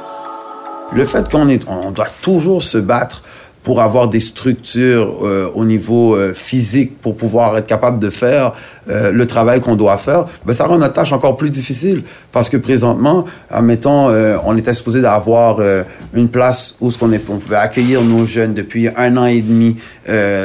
Le 0.92 1.04
fait 1.04 1.30
qu'on 1.30 1.48
on 1.66 1.90
doit 1.90 2.08
toujours 2.22 2.62
se 2.62 2.78
battre 2.78 3.22
pour 3.64 3.80
avoir 3.80 4.08
des 4.08 4.20
structures 4.20 5.24
euh, 5.24 5.50
au 5.54 5.64
niveau 5.64 6.14
euh, 6.14 6.34
physique 6.34 7.00
pour 7.00 7.16
pouvoir 7.16 7.56
être 7.56 7.66
capable 7.66 7.98
de 7.98 8.10
faire 8.10 8.52
euh, 8.88 9.12
le 9.12 9.26
travail 9.26 9.60
qu'on 9.60 9.76
doit 9.76 9.98
faire, 9.98 10.26
ben, 10.44 10.52
ça 10.52 10.66
rend 10.66 10.78
notre 10.78 10.94
tâche 10.94 11.12
encore 11.12 11.36
plus 11.36 11.50
difficile. 11.50 12.02
Parce 12.32 12.48
que 12.48 12.56
présentement, 12.56 13.24
admettons, 13.50 14.10
euh, 14.10 14.36
on 14.44 14.56
était 14.56 14.74
supposé 14.74 15.00
d'avoir 15.00 15.58
euh, 15.60 15.82
une 16.12 16.28
place 16.28 16.76
où 16.80 16.90
ce 16.90 16.98
qu'on 16.98 17.12
est, 17.12 17.22
on 17.28 17.38
pouvait 17.38 17.56
accueillir 17.56 18.02
nos 18.02 18.26
jeunes 18.26 18.54
depuis 18.54 18.88
un 18.96 19.16
an 19.16 19.26
et 19.26 19.40
demi 19.40 19.76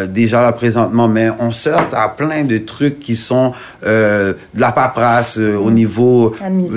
déjà 0.08 0.42
là 0.42 0.54
présentement, 0.54 1.10
mais 1.10 1.30
on 1.38 1.52
sort 1.52 1.90
à 1.92 2.08
plein 2.08 2.46
de 2.46 2.60
trucs 2.60 3.02
qui 3.02 3.18
sont 3.18 3.52
de 3.84 4.38
la 4.56 4.72
paperasse 4.72 5.38
au 5.38 5.70
niveau 5.70 6.34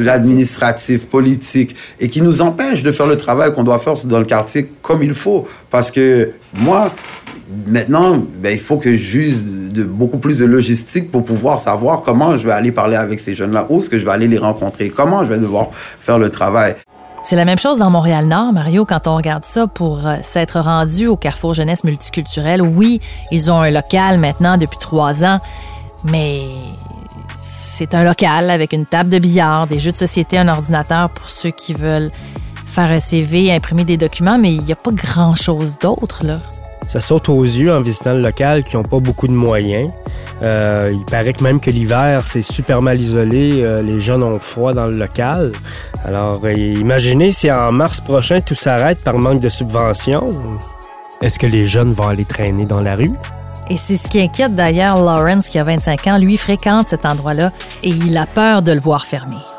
administratif, 0.08 1.06
politique, 1.06 1.76
et 2.00 2.08
qui 2.08 2.20
nous 2.22 2.42
empêchent 2.42 2.82
de 2.82 2.90
faire 2.90 3.06
le 3.06 3.16
travail 3.16 3.54
qu'on 3.54 3.62
doit 3.62 3.78
faire 3.78 3.94
dans 4.04 4.18
le 4.18 4.24
quartier 4.24 4.68
comme 4.82 5.04
il 5.04 5.14
faut. 5.14 5.46
Parce 5.70 5.92
que 5.92 6.32
moi, 6.54 6.90
maintenant, 7.66 8.18
ben, 8.38 8.52
il 8.52 8.60
faut 8.60 8.78
que 8.78 8.96
j'use 8.96 9.72
de 9.72 9.84
beaucoup 9.84 10.18
plus 10.18 10.38
de 10.38 10.44
logistique 10.44 11.10
pour 11.10 11.24
pouvoir 11.24 11.60
savoir 11.60 12.02
comment 12.02 12.36
je 12.36 12.46
vais 12.46 12.52
aller 12.52 12.72
parler 12.72 12.96
avec 12.96 13.20
ces 13.20 13.34
jeunes-là, 13.34 13.66
où 13.68 13.80
est-ce 13.80 13.90
que 13.90 13.98
je 13.98 14.04
vais 14.04 14.10
aller 14.10 14.28
les 14.28 14.38
rencontrer, 14.38 14.90
comment 14.90 15.24
je 15.24 15.30
vais 15.30 15.38
devoir 15.38 15.68
faire 16.00 16.18
le 16.18 16.30
travail. 16.30 16.76
C'est 17.24 17.36
la 17.36 17.44
même 17.44 17.58
chose 17.58 17.78
dans 17.78 17.88
Montréal-Nord, 17.88 18.52
Mario, 18.52 18.84
quand 18.84 19.06
on 19.06 19.16
regarde 19.16 19.44
ça 19.44 19.68
pour 19.68 20.06
euh, 20.06 20.16
s'être 20.22 20.58
rendu 20.58 21.06
au 21.06 21.16
Carrefour 21.16 21.54
Jeunesse 21.54 21.84
Multiculturelle. 21.84 22.60
Oui, 22.60 23.00
ils 23.30 23.50
ont 23.50 23.60
un 23.60 23.70
local 23.70 24.18
maintenant 24.18 24.56
depuis 24.56 24.78
trois 24.78 25.24
ans, 25.24 25.38
mais 26.04 26.40
c'est 27.40 27.94
un 27.94 28.02
local 28.02 28.50
avec 28.50 28.72
une 28.72 28.86
table 28.86 29.08
de 29.08 29.20
billard, 29.20 29.68
des 29.68 29.78
jeux 29.78 29.92
de 29.92 29.96
société, 29.96 30.36
un 30.36 30.48
ordinateur 30.48 31.10
pour 31.10 31.28
ceux 31.28 31.50
qui 31.50 31.74
veulent 31.74 32.10
faire 32.72 32.90
un 32.90 33.00
CV, 33.00 33.52
imprimer 33.52 33.84
des 33.84 33.98
documents, 33.98 34.38
mais 34.38 34.52
il 34.52 34.62
n'y 34.62 34.72
a 34.72 34.76
pas 34.76 34.92
grand-chose 34.92 35.76
d'autre, 35.78 36.24
là. 36.24 36.40
Ça 36.86 37.00
saute 37.00 37.28
aux 37.28 37.44
yeux 37.44 37.72
en 37.72 37.80
visitant 37.80 38.12
le 38.12 38.20
local 38.20 38.64
qui 38.64 38.76
n'ont 38.76 38.82
pas 38.82 38.98
beaucoup 38.98 39.28
de 39.28 39.32
moyens. 39.32 39.90
Euh, 40.42 40.90
il 40.92 41.04
paraît 41.04 41.32
que 41.32 41.44
même 41.44 41.60
que 41.60 41.70
l'hiver, 41.70 42.26
c'est 42.26 42.42
super 42.42 42.82
mal 42.82 43.00
isolé. 43.00 43.62
Euh, 43.62 43.82
les 43.82 44.00
jeunes 44.00 44.22
ont 44.22 44.38
froid 44.38 44.72
dans 44.72 44.86
le 44.86 44.96
local. 44.96 45.52
Alors, 46.04 46.40
euh, 46.44 46.52
imaginez 46.52 47.30
si 47.30 47.52
en 47.52 47.70
mars 47.70 48.00
prochain, 48.00 48.40
tout 48.40 48.56
s'arrête 48.56 49.04
par 49.04 49.18
manque 49.18 49.40
de 49.40 49.48
subventions. 49.48 50.30
Est-ce 51.20 51.38
que 51.38 51.46
les 51.46 51.66
jeunes 51.66 51.92
vont 51.92 52.08
aller 52.08 52.24
traîner 52.24 52.66
dans 52.66 52.80
la 52.80 52.96
rue? 52.96 53.12
Et 53.70 53.76
c'est 53.76 53.96
ce 53.96 54.08
qui 54.08 54.20
inquiète 54.20 54.56
d'ailleurs 54.56 54.98
Lawrence, 54.98 55.48
qui 55.48 55.58
a 55.58 55.64
25 55.64 56.06
ans. 56.08 56.18
Lui 56.18 56.36
fréquente 56.36 56.88
cet 56.88 57.06
endroit-là 57.06 57.52
et 57.84 57.90
il 57.90 58.16
a 58.16 58.26
peur 58.26 58.62
de 58.62 58.72
le 58.72 58.80
voir 58.80 59.06
fermer. 59.06 59.51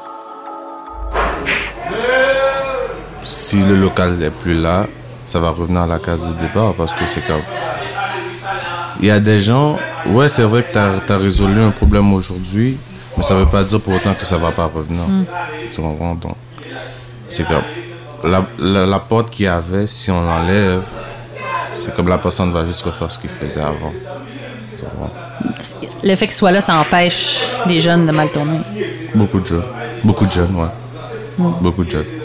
Si 3.54 3.60
le 3.60 3.76
local 3.76 4.14
n'est 4.14 4.32
plus 4.32 4.60
là, 4.60 4.88
ça 5.28 5.38
va 5.38 5.52
revenir 5.52 5.82
à 5.82 5.86
la 5.86 6.00
case 6.00 6.22
de 6.26 6.34
départ 6.42 6.74
parce 6.74 6.92
que 6.92 7.06
c'est 7.06 7.22
comme. 7.22 7.44
Il 9.00 9.06
y 9.06 9.12
a 9.12 9.20
des 9.20 9.40
gens, 9.42 9.78
ouais, 10.08 10.28
c'est 10.28 10.42
vrai 10.42 10.64
que 10.64 10.72
tu 10.72 10.80
as, 11.14 11.18
résolu 11.20 11.62
un 11.62 11.70
problème 11.70 12.12
aujourd'hui, 12.16 12.78
mais 13.16 13.22
ça 13.22 13.36
veut 13.36 13.46
pas 13.46 13.64
dire 13.64 13.80
pour 13.80 13.94
autant 13.94 14.16
que 14.16 14.26
ça 14.26 14.40
va 14.40 14.52
pas 14.54 14.66
revenir. 14.66 15.08
Mm. 15.08 15.26
Tu 15.72 15.82
comprends? 15.82 16.16
Donc, 16.16 16.36
c'est 17.30 17.48
comme. 17.48 17.62
La, 18.24 18.44
la, 18.88 18.98
porte 18.98 19.30
qu'il 19.30 19.46
y 19.46 19.48
avait, 19.48 19.86
si 19.86 20.10
on 20.10 20.22
l'enlève, 20.24 20.82
c'est 21.86 21.96
comme 21.96 22.08
la 22.08 22.18
personne 22.18 22.52
va 22.52 22.66
juste 22.66 22.82
refaire 22.82 23.12
ce 23.12 23.20
qu'il 23.20 23.30
faisait 23.30 23.62
avant. 23.62 23.94
Le 26.04 26.16
fait 26.16 26.26
qu'il 26.26 26.36
soit 26.36 26.52
là, 26.52 26.60
ça 26.62 26.80
empêche 26.80 27.40
les 27.68 27.80
jeunes 27.80 28.08
de 28.08 28.12
mal 28.14 28.32
tourner. 28.32 28.62
Beaucoup 29.14 29.40
de 29.40 29.46
jeunes. 29.46 29.64
Beaucoup 30.04 30.26
de 30.26 30.32
jeunes, 30.32 30.56
ouais. 30.56 30.70
Mm. 31.38 31.52
Beaucoup 31.62 31.84
de 31.84 31.92
jeunes. 31.92 32.23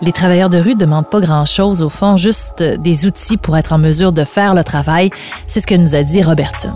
Les 0.00 0.12
travailleurs 0.12 0.48
de 0.48 0.58
rue 0.58 0.76
demandent 0.76 1.10
pas 1.10 1.20
grand-chose, 1.20 1.82
au 1.82 1.88
fond, 1.88 2.16
juste 2.16 2.62
des 2.62 3.06
outils 3.06 3.36
pour 3.36 3.56
être 3.56 3.72
en 3.72 3.78
mesure 3.78 4.12
de 4.12 4.22
faire 4.22 4.54
le 4.54 4.62
travail. 4.62 5.10
C'est 5.48 5.60
ce 5.60 5.66
que 5.66 5.74
nous 5.74 5.96
a 5.96 6.04
dit 6.04 6.22
Robertson. 6.22 6.72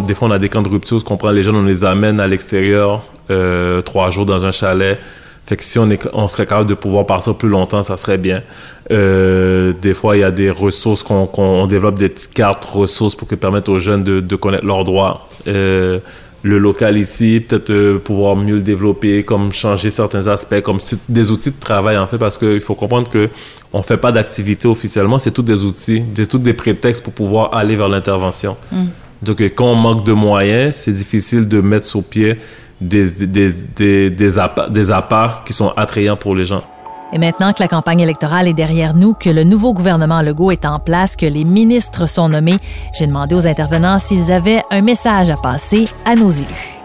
Des 0.00 0.14
fois, 0.14 0.28
on 0.28 0.30
a 0.30 0.38
des 0.38 0.50
camps 0.50 0.60
de 0.60 0.68
rupture, 0.68 1.02
qu'on 1.02 1.16
prend 1.16 1.30
les 1.30 1.42
jeunes, 1.42 1.56
on 1.56 1.64
les 1.64 1.86
amène 1.86 2.20
à 2.20 2.26
l'extérieur, 2.26 3.02
euh, 3.30 3.80
trois 3.80 4.10
jours 4.10 4.26
dans 4.26 4.44
un 4.44 4.50
chalet. 4.50 4.98
Fait 5.46 5.56
que 5.56 5.64
si 5.64 5.78
on, 5.78 5.88
est, 5.90 6.06
on 6.12 6.28
serait 6.28 6.44
capable 6.44 6.68
de 6.68 6.74
pouvoir 6.74 7.06
partir 7.06 7.34
plus 7.36 7.48
longtemps, 7.48 7.82
ça 7.82 7.96
serait 7.96 8.18
bien. 8.18 8.42
Euh, 8.90 9.72
des 9.80 9.94
fois, 9.94 10.16
il 10.16 10.20
y 10.20 10.24
a 10.24 10.30
des 10.30 10.50
ressources 10.50 11.02
qu'on 11.02 11.66
développe 11.68 11.98
des 11.98 12.10
petites 12.10 12.34
cartes 12.34 12.64
ressources 12.66 13.14
pour 13.14 13.28
que 13.28 13.34
permettre 13.34 13.70
aux 13.70 13.78
jeunes 13.78 14.04
de, 14.04 14.36
connaître 14.36 14.66
leurs 14.66 14.84
droits. 14.84 15.28
Euh, 15.46 16.00
le 16.46 16.58
local 16.58 16.96
ici, 16.96 17.44
peut-être 17.46 17.70
euh, 17.70 17.98
pouvoir 17.98 18.36
mieux 18.36 18.56
le 18.56 18.62
développer, 18.62 19.24
comme 19.24 19.52
changer 19.52 19.90
certains 19.90 20.28
aspects, 20.28 20.60
comme 20.60 20.78
des 21.08 21.30
outils 21.30 21.50
de 21.50 21.58
travail 21.58 21.98
en 21.98 22.06
fait, 22.06 22.18
parce 22.18 22.38
qu'il 22.38 22.60
faut 22.60 22.74
comprendre 22.74 23.10
que 23.10 23.28
on 23.72 23.82
fait 23.82 23.96
pas 23.96 24.12
d'activité 24.12 24.68
officiellement, 24.68 25.18
c'est 25.18 25.32
tous 25.32 25.42
des 25.42 25.62
outils, 25.62 26.02
c'est 26.14 26.28
tous 26.28 26.38
des 26.38 26.54
prétextes 26.54 27.02
pour 27.02 27.12
pouvoir 27.12 27.54
aller 27.54 27.76
vers 27.76 27.88
l'intervention. 27.88 28.56
Mm. 28.70 28.84
Donc 29.22 29.40
euh, 29.40 29.48
quand 29.54 29.66
on 29.66 29.74
manque 29.74 30.04
de 30.04 30.12
moyens, 30.12 30.76
c'est 30.76 30.92
difficile 30.92 31.48
de 31.48 31.60
mettre 31.60 31.86
sur 31.86 32.04
pied 32.04 32.38
des, 32.80 33.10
des, 33.10 33.50
des, 33.74 34.10
des, 34.10 34.38
apparts, 34.38 34.70
des 34.70 34.90
apparts 34.90 35.44
qui 35.44 35.52
sont 35.52 35.72
attrayants 35.76 36.16
pour 36.16 36.34
les 36.34 36.44
gens. 36.44 36.62
Et 37.12 37.18
maintenant 37.18 37.52
que 37.52 37.60
la 37.60 37.68
campagne 37.68 38.00
électorale 38.00 38.48
est 38.48 38.54
derrière 38.54 38.94
nous, 38.94 39.14
que 39.14 39.30
le 39.30 39.44
nouveau 39.44 39.72
gouvernement 39.72 40.22
Legault 40.22 40.50
est 40.50 40.64
en 40.64 40.80
place, 40.80 41.14
que 41.14 41.26
les 41.26 41.44
ministres 41.44 42.08
sont 42.08 42.28
nommés, 42.28 42.58
j'ai 42.98 43.06
demandé 43.06 43.34
aux 43.34 43.46
intervenants 43.46 43.98
s'ils 43.98 44.32
avaient 44.32 44.62
un 44.70 44.80
message 44.80 45.30
à 45.30 45.36
passer 45.36 45.88
à 46.04 46.16
nos 46.16 46.30
élus. 46.30 46.80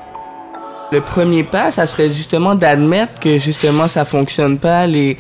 Le 0.92 1.02
premier 1.02 1.44
pas, 1.44 1.72
ça 1.72 1.88
serait 1.88 2.14
justement 2.14 2.54
d'admettre 2.54 3.20
que 3.20 3.40
justement 3.40 3.88
ça 3.88 4.06
fonctionne 4.06 4.60
pas, 4.60 4.86
les, 4.88 5.18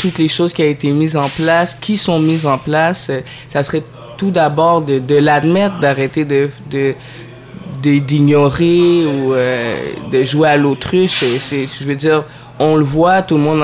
toutes 0.00 0.18
les 0.18 0.28
choses 0.28 0.52
qui 0.52 0.62
ont 0.62 0.66
été 0.66 0.90
mises 0.90 1.16
en 1.16 1.28
place, 1.28 1.76
qui 1.80 1.96
sont 1.96 2.20
mises 2.20 2.44
en 2.44 2.58
place, 2.58 3.06
euh, 3.08 3.20
ça 3.48 3.62
serait 3.62 3.84
tout 4.18 4.32
d'abord 4.32 4.82
de, 4.82 5.14
l'admettre, 5.14 5.78
d'arrêter 5.78 6.24
de 6.24 6.50
d'ignorer 7.80 9.06
ou 9.06 9.34
euh, 9.34 9.92
de 10.10 10.24
jouer 10.24 10.48
à 10.48 10.56
l'autruche. 10.56 11.22
Je 11.22 11.84
veux 11.84 11.94
dire, 11.94 12.24
on 12.58 12.76
le 12.76 12.84
voit, 12.84 13.22
tout 13.22 13.36
le 13.36 13.42
monde, 13.42 13.62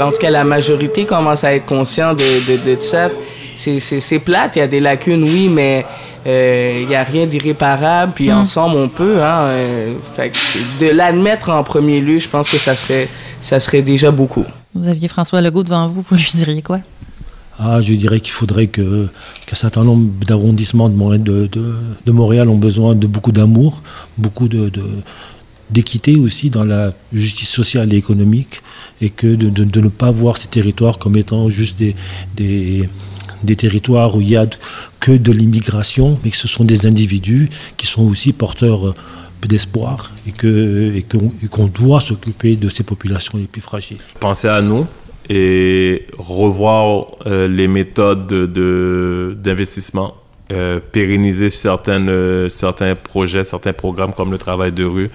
en 0.00 0.10
tout 0.10 0.18
cas 0.18 0.30
la 0.30 0.44
majorité 0.44 1.04
commence 1.04 1.44
à 1.44 1.54
être 1.54 1.66
conscient 1.66 2.14
de, 2.14 2.46
de, 2.56 2.74
de 2.74 2.80
ça. 2.80 3.08
C'est 3.56 4.18
plate, 4.18 4.56
il 4.56 4.58
y 4.58 4.62
a 4.62 4.66
des 4.66 4.80
lacunes, 4.80 5.22
oui, 5.24 5.48
mais 5.48 5.86
euh, 6.26 6.80
il 6.82 6.88
n'y 6.88 6.94
a 6.94 7.04
rien 7.04 7.26
d'irréparable, 7.26 8.12
puis 8.14 8.28
mm. 8.28 8.32
ensemble 8.32 8.76
on 8.76 8.88
peut. 8.88 9.22
Hein, 9.22 9.46
euh, 9.46 9.94
de 10.80 10.90
l'admettre 10.90 11.50
en 11.50 11.62
premier 11.62 12.00
lieu, 12.00 12.18
je 12.18 12.28
pense 12.28 12.50
que 12.50 12.58
ça 12.58 12.74
serait, 12.76 13.08
ça 13.40 13.60
serait 13.60 13.82
déjà 13.82 14.10
beaucoup. 14.10 14.44
Vous 14.74 14.88
aviez 14.88 15.08
François 15.08 15.40
Legault 15.40 15.62
devant 15.62 15.88
vous, 15.88 16.02
vous 16.02 16.16
lui 16.16 16.30
diriez 16.34 16.62
quoi? 16.62 16.80
Ah, 17.58 17.80
je 17.80 17.94
dirais 17.94 18.20
qu'il 18.20 18.32
faudrait 18.32 18.66
que 18.66 19.08
qu'un 19.46 19.56
certain 19.56 19.82
nombre 19.82 20.10
d'arrondissements 20.26 20.90
de, 20.90 21.16
de, 21.16 21.48
de, 22.04 22.12
Montréal 22.12 22.50
ont 22.50 22.56
besoin 22.56 22.94
de 22.94 23.06
beaucoup 23.06 23.32
d'amour, 23.32 23.82
beaucoup 24.18 24.46
de, 24.48 24.70
d'équité 25.70 26.16
aussi 26.16 26.50
dans 26.50 26.64
la 26.64 26.92
justice 27.12 27.50
sociale 27.50 27.92
et 27.92 27.96
économique 27.96 28.62
et 29.00 29.10
que 29.10 29.26
de, 29.26 29.48
de, 29.48 29.80
ne 29.80 29.88
pas 29.88 30.10
voir 30.10 30.38
ces 30.38 30.48
territoires 30.48 30.98
comme 30.98 31.16
étant 31.16 31.48
juste 31.48 31.78
des, 31.78 31.94
des, 32.36 33.56
territoires 33.56 34.16
où 34.16 34.20
il 34.20 34.30
y 34.30 34.36
a 34.36 34.46
que 35.00 35.12
de 35.12 35.32
l'immigration, 35.32 36.18
mais 36.22 36.30
que 36.30 36.36
ce 36.36 36.48
sont 36.48 36.64
des 36.64 36.86
individus 36.86 37.48
qui 37.76 37.86
sont 37.86 38.02
aussi 38.06 38.32
porteurs 38.32 38.88
euh, 38.88 38.94
d'espoir 39.46 40.10
et 40.26 40.32
qu'on 40.32 41.32
et 41.42 41.48
qu'on 41.48 41.66
doit 41.66 42.00
s'occuper 42.00 42.56
de 42.56 42.68
ces 42.68 42.82
populations 42.82 43.38
les 43.38 43.46
plus 43.46 43.60
fragiles. 43.60 43.98
Pensez 44.18 44.48
à 44.48 44.60
nous 44.60 44.86
et 45.28 46.06
revoir 46.18 47.06
euh, 47.26 47.46
les 47.48 47.68
méthodes 47.68 48.26
d'investissement. 49.42 50.08
De, 50.08 50.12
euh, 50.52 50.78
pérenniser 50.92 51.50
certaines, 51.50 52.48
certains 52.50 52.94
projets, 52.94 53.42
certains 53.42 53.72
programmes 53.72 54.12
comme 54.14 54.30
le 54.30 54.38
travail 54.38 54.70
de 54.70 54.84
rue, 54.84 55.10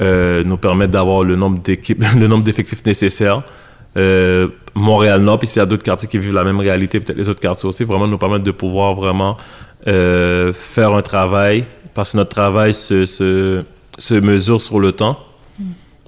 nous 0.00 0.56
permettre 0.56 0.92
d'avoir 0.92 1.24
le 1.24 1.36
nombre 1.36 1.60
d'équipes, 1.60 2.04
le 2.18 2.26
nombre 2.26 2.44
d'effectifs 2.44 2.84
nécessaires. 2.84 3.42
Euh, 3.96 4.48
Montréal-Nord, 4.74 5.38
puis 5.38 5.46
s'il 5.46 5.60
y 5.60 5.62
a 5.62 5.66
d'autres 5.66 5.84
quartiers 5.84 6.08
qui 6.08 6.18
vivent 6.18 6.34
la 6.34 6.42
même 6.42 6.58
réalité, 6.58 6.98
peut-être 6.98 7.16
les 7.16 7.28
autres 7.28 7.40
quartiers 7.40 7.68
aussi, 7.68 7.84
vraiment 7.84 8.08
nous 8.08 8.18
permettre 8.18 8.42
de 8.42 8.50
pouvoir 8.50 8.94
vraiment 8.94 9.36
euh, 9.86 10.52
faire 10.52 10.92
un 10.94 11.02
travail, 11.02 11.64
parce 11.94 12.12
que 12.12 12.16
notre 12.16 12.30
travail 12.30 12.74
se, 12.74 13.06
se, 13.06 13.62
se 13.96 14.14
mesure 14.14 14.60
sur 14.60 14.80
le 14.80 14.92
temps. 14.92 15.18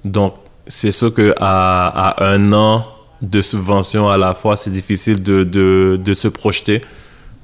Donc, 0.03 0.33
c'est 0.67 0.91
sûr 0.91 1.13
qu'à 1.13 1.33
à 1.39 2.25
un 2.25 2.51
an 2.51 2.85
de 3.21 3.41
subvention 3.41 4.09
à 4.09 4.17
la 4.17 4.33
fois, 4.33 4.57
c'est 4.57 4.69
difficile 4.69 5.23
de, 5.23 5.43
de, 5.43 5.99
de, 6.03 6.13
se 6.13 6.27
projeter. 6.27 6.81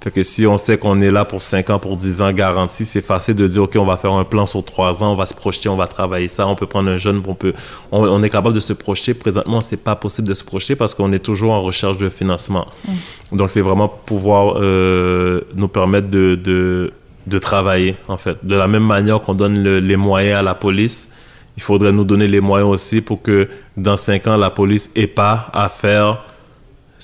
Fait 0.03 0.11
que 0.11 0.21
si 0.21 0.45
on 0.45 0.57
sait 0.57 0.77
qu'on 0.77 0.99
est 0.99 1.11
là 1.11 1.23
pour 1.23 1.41
5 1.41 1.69
ans, 1.69 1.79
pour 1.79 1.95
10 1.95 2.21
ans 2.21 2.33
garanti, 2.33 2.83
c'est 2.83 2.99
facile 2.99 3.35
de 3.35 3.47
dire, 3.47 3.63
OK, 3.63 3.77
on 3.77 3.85
va 3.85 3.95
faire 3.95 4.11
un 4.11 4.25
plan 4.25 4.45
sur 4.45 4.61
3 4.61 5.01
ans, 5.01 5.13
on 5.13 5.15
va 5.15 5.25
se 5.25 5.33
projeter, 5.33 5.69
on 5.69 5.77
va 5.77 5.87
travailler 5.87 6.27
ça, 6.27 6.45
on 6.45 6.55
peut 6.55 6.65
prendre 6.65 6.89
un 6.89 6.97
jeune, 6.97 7.23
on, 7.25 7.33
peut, 7.35 7.53
on, 7.89 8.21
est 8.21 8.29
capable 8.29 8.53
de 8.53 8.59
se 8.59 8.73
projeter. 8.73 9.13
Présentement, 9.13 9.61
c'est 9.61 9.77
pas 9.77 9.95
possible 9.95 10.27
de 10.27 10.33
se 10.33 10.43
projeter 10.43 10.75
parce 10.75 10.93
qu'on 10.93 11.13
est 11.13 11.23
toujours 11.23 11.53
en 11.53 11.61
recherche 11.61 11.95
de 11.95 12.09
financement. 12.09 12.67
Mm. 12.85 13.37
Donc, 13.37 13.49
c'est 13.49 13.61
vraiment 13.61 13.87
pouvoir 13.87 14.57
euh, 14.57 15.39
nous 15.55 15.69
permettre 15.69 16.09
de, 16.09 16.35
de, 16.35 16.91
de, 17.25 17.37
travailler, 17.37 17.95
en 18.09 18.17
fait. 18.17 18.45
De 18.45 18.57
la 18.57 18.67
même 18.67 18.85
manière 18.85 19.21
qu'on 19.21 19.35
donne 19.35 19.63
les 19.63 19.95
moyens 19.95 20.37
à 20.39 20.43
la 20.43 20.53
police, 20.53 21.07
il 21.55 21.63
faudrait 21.63 21.93
nous 21.93 22.03
donner 22.03 22.27
les 22.27 22.41
moyens 22.41 22.69
aussi 22.69 22.99
pour 22.99 23.21
que 23.21 23.47
dans 23.77 23.95
cinq 23.95 24.27
ans, 24.27 24.35
la 24.35 24.49
police 24.49 24.91
ait 24.97 25.07
pas 25.07 25.49
à 25.53 25.69
faire 25.69 26.25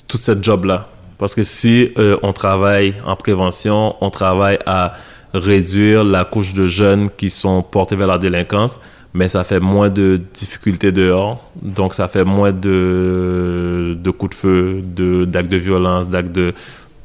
toute 0.06 0.20
cette 0.20 0.44
job-là. 0.44 0.89
Parce 1.20 1.34
que 1.34 1.44
si 1.44 1.92
euh, 1.98 2.16
on 2.22 2.32
travaille 2.32 2.94
en 3.06 3.14
prévention, 3.14 3.94
on 4.00 4.08
travaille 4.08 4.58
à 4.64 4.94
réduire 5.34 6.02
la 6.02 6.24
couche 6.24 6.54
de 6.54 6.66
jeunes 6.66 7.10
qui 7.10 7.28
sont 7.28 7.62
portés 7.62 7.94
vers 7.94 8.06
la 8.06 8.16
délinquance, 8.16 8.80
mais 9.12 9.28
ça 9.28 9.44
fait 9.44 9.60
moins 9.60 9.90
de 9.90 10.18
difficultés 10.32 10.92
dehors, 10.92 11.44
donc 11.60 11.92
ça 11.92 12.08
fait 12.08 12.24
moins 12.24 12.52
de, 12.52 13.98
de 14.02 14.10
coups 14.10 14.30
de 14.30 14.34
feu, 14.34 14.82
d'actes 15.26 15.50
de, 15.50 15.58
violence, 15.58 16.08
d'actes 16.08 16.32
de 16.32 16.54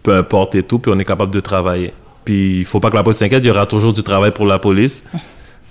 peu 0.01 0.15
importe 0.15 0.55
et 0.55 0.63
tout, 0.63 0.79
puis 0.79 0.93
on 0.95 0.97
est 0.97 1.05
capable 1.05 1.33
de 1.33 1.41
travailler. 1.41 1.91
Puis 2.23 2.59
il 2.59 2.65
faut 2.65 2.79
pas 2.79 2.89
que 2.89 2.95
la 2.95 3.03
police 3.03 3.19
s'inquiète, 3.19 3.43
il 3.43 3.47
y 3.47 3.51
aura 3.51 3.65
toujours 3.65 3.91
du 3.91 4.01
travail 4.01 4.31
pour 4.31 4.45
la 4.45 4.59
police. 4.59 5.03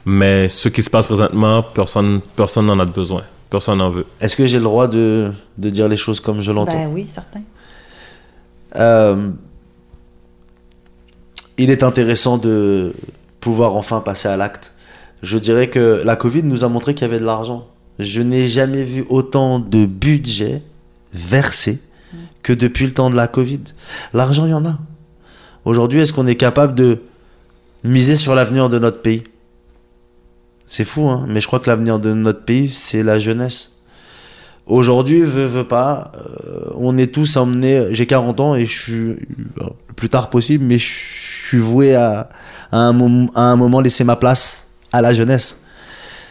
Mais 0.04 0.50
ce 0.50 0.68
qui 0.68 0.82
se 0.82 0.90
passe 0.90 1.06
présentement, 1.06 1.62
personne 1.62 2.20
personne 2.36 2.66
n'en 2.66 2.78
a 2.78 2.84
besoin. 2.84 3.22
Personne 3.48 3.78
n'en 3.78 3.88
veut. 3.88 4.04
Est-ce 4.20 4.36
que 4.36 4.44
j'ai 4.46 4.58
le 4.58 4.64
droit 4.64 4.86
de, 4.86 5.32
de, 5.56 5.70
dire 5.70 5.88
les 5.88 5.96
choses 5.96 6.20
comme 6.20 6.42
je 6.42 6.52
l'entends? 6.52 6.72
Ben 6.74 6.90
oui, 6.92 7.06
certain. 7.08 7.40
Euh, 8.76 9.30
il 11.58 11.70
est 11.70 11.82
intéressant 11.82 12.38
de 12.38 12.92
pouvoir 13.40 13.76
enfin 13.76 14.00
passer 14.00 14.28
à 14.28 14.36
l'acte. 14.36 14.72
Je 15.22 15.38
dirais 15.38 15.70
que 15.70 16.02
la 16.04 16.16
Covid 16.16 16.42
nous 16.42 16.64
a 16.64 16.68
montré 16.68 16.94
qu'il 16.94 17.02
y 17.02 17.04
avait 17.10 17.20
de 17.20 17.24
l'argent. 17.24 17.66
Je 17.98 18.20
n'ai 18.20 18.48
jamais 18.48 18.82
vu 18.82 19.04
autant 19.08 19.58
de 19.58 19.86
budget 19.86 20.62
versé 21.12 21.80
que 22.42 22.52
depuis 22.52 22.86
le 22.86 22.92
temps 22.92 23.10
de 23.10 23.16
la 23.16 23.28
Covid. 23.28 23.60
L'argent, 24.12 24.46
il 24.46 24.50
y 24.50 24.54
en 24.54 24.66
a. 24.66 24.78
Aujourd'hui, 25.64 26.00
est-ce 26.00 26.12
qu'on 26.12 26.26
est 26.26 26.36
capable 26.36 26.74
de 26.74 26.98
miser 27.84 28.16
sur 28.16 28.34
l'avenir 28.34 28.68
de 28.68 28.78
notre 28.78 29.00
pays? 29.00 29.24
C'est 30.66 30.84
fou, 30.84 31.08
hein 31.08 31.24
mais 31.28 31.40
je 31.40 31.46
crois 31.46 31.60
que 31.60 31.70
l'avenir 31.70 31.98
de 31.98 32.12
notre 32.12 32.44
pays, 32.44 32.68
c'est 32.68 33.02
la 33.02 33.18
jeunesse. 33.18 33.73
Aujourd'hui, 34.66 35.20
veut, 35.20 35.46
veut 35.46 35.68
pas, 35.68 36.12
euh, 36.16 36.70
on 36.76 36.96
est 36.96 37.12
tous 37.12 37.36
emmenés. 37.36 37.88
J'ai 37.90 38.06
40 38.06 38.40
ans 38.40 38.54
et 38.54 38.64
je 38.64 38.78
suis 38.78 38.94
le 38.94 39.16
plus 39.94 40.08
tard 40.08 40.30
possible, 40.30 40.64
mais 40.64 40.78
je 40.78 40.90
suis 41.46 41.58
voué 41.58 41.94
à, 41.94 42.28
à, 42.72 42.78
un, 42.78 43.26
à 43.34 43.42
un 43.42 43.56
moment 43.56 43.80
laisser 43.80 44.04
ma 44.04 44.16
place 44.16 44.68
à 44.90 45.02
la 45.02 45.12
jeunesse. 45.12 45.58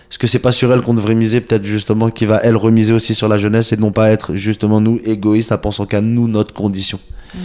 Est-ce 0.09 0.19
que 0.19 0.27
c'est 0.27 0.39
pas 0.39 0.51
sur 0.51 0.71
elle 0.71 0.81
qu'on 0.81 0.93
devrait 0.93 1.15
miser, 1.15 1.41
peut-être 1.41 1.65
justement, 1.65 2.11
qui 2.11 2.27
va 2.27 2.39
elle 2.43 2.55
remiser 2.55 2.93
aussi 2.93 3.15
sur 3.15 3.27
la 3.27 3.39
jeunesse 3.39 3.71
et 3.71 3.77
non 3.77 3.91
pas 3.91 4.11
être 4.11 4.35
justement 4.35 4.79
nous 4.79 4.99
égoïstes 5.05 5.51
à 5.51 5.57
pensant 5.57 5.87
qu'à 5.87 6.01
nous, 6.01 6.27
notre 6.27 6.53
condition. 6.53 6.99
Mm. 7.33 7.39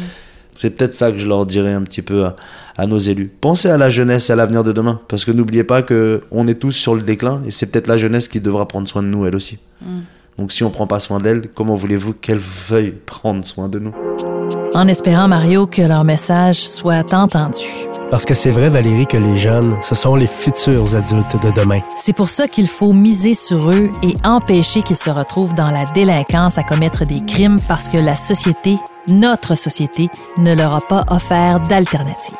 C'est 0.54 0.70
peut-être 0.70 0.94
ça 0.94 1.10
que 1.10 1.18
je 1.18 1.26
leur 1.26 1.46
dirais 1.46 1.72
un 1.72 1.82
petit 1.82 2.02
peu 2.02 2.26
à, 2.76 2.86
nos 2.86 2.98
élus. 2.98 3.30
Pensez 3.40 3.70
à 3.70 3.78
la 3.78 3.90
jeunesse 3.90 4.28
et 4.28 4.34
à 4.34 4.36
l'avenir 4.36 4.64
de 4.64 4.72
demain. 4.72 5.00
Parce 5.08 5.24
que 5.24 5.30
n'oubliez 5.30 5.64
pas 5.64 5.82
qu'on 5.82 6.46
est 6.46 6.58
tous 6.58 6.72
sur 6.72 6.94
le 6.94 7.00
déclin 7.00 7.40
et 7.46 7.50
c'est 7.50 7.66
peut-être 7.66 7.86
la 7.86 7.96
jeunesse 7.96 8.28
qui 8.28 8.40
devra 8.40 8.68
prendre 8.68 8.88
soin 8.88 9.02
de 9.02 9.08
nous, 9.08 9.24
elle 9.24 9.36
aussi. 9.36 9.58
Mm. 9.80 10.00
Donc 10.38 10.52
si 10.52 10.62
on 10.62 10.68
ne 10.68 10.72
prend 10.72 10.86
pas 10.86 11.00
soin 11.00 11.18
d'elle, 11.18 11.48
comment 11.54 11.74
voulez-vous 11.74 12.14
qu'elle 12.14 12.38
veuille 12.38 12.94
prendre 13.04 13.44
soin 13.44 13.68
de 13.68 13.78
nous? 13.78 13.92
En 14.74 14.86
espérant, 14.86 15.28
Mario, 15.28 15.66
que 15.66 15.82
leur 15.82 16.04
message 16.04 16.56
soit 16.56 17.12
entendu. 17.12 17.66
Parce 18.10 18.24
que 18.24 18.34
c'est 18.34 18.50
vrai, 18.50 18.68
Valérie, 18.68 19.06
que 19.06 19.16
les 19.16 19.36
jeunes, 19.36 19.76
ce 19.82 19.94
sont 19.94 20.14
les 20.14 20.26
futurs 20.26 20.94
adultes 20.94 21.42
de 21.42 21.50
demain. 21.50 21.78
C'est 21.96 22.14
pour 22.14 22.28
ça 22.28 22.48
qu'il 22.48 22.68
faut 22.68 22.92
miser 22.92 23.34
sur 23.34 23.70
eux 23.70 23.90
et 24.02 24.14
empêcher 24.24 24.82
qu'ils 24.82 24.96
se 24.96 25.10
retrouvent 25.10 25.54
dans 25.54 25.70
la 25.70 25.84
délinquance 25.84 26.56
à 26.56 26.62
commettre 26.62 27.04
des 27.04 27.20
crimes 27.20 27.60
parce 27.68 27.88
que 27.88 27.98
la 27.98 28.16
société 28.16 28.76
notre 29.08 29.54
société 29.54 30.08
ne 30.38 30.54
leur 30.54 30.74
a 30.74 30.80
pas 30.80 31.04
offert 31.10 31.60
d'alternative. 31.60 32.36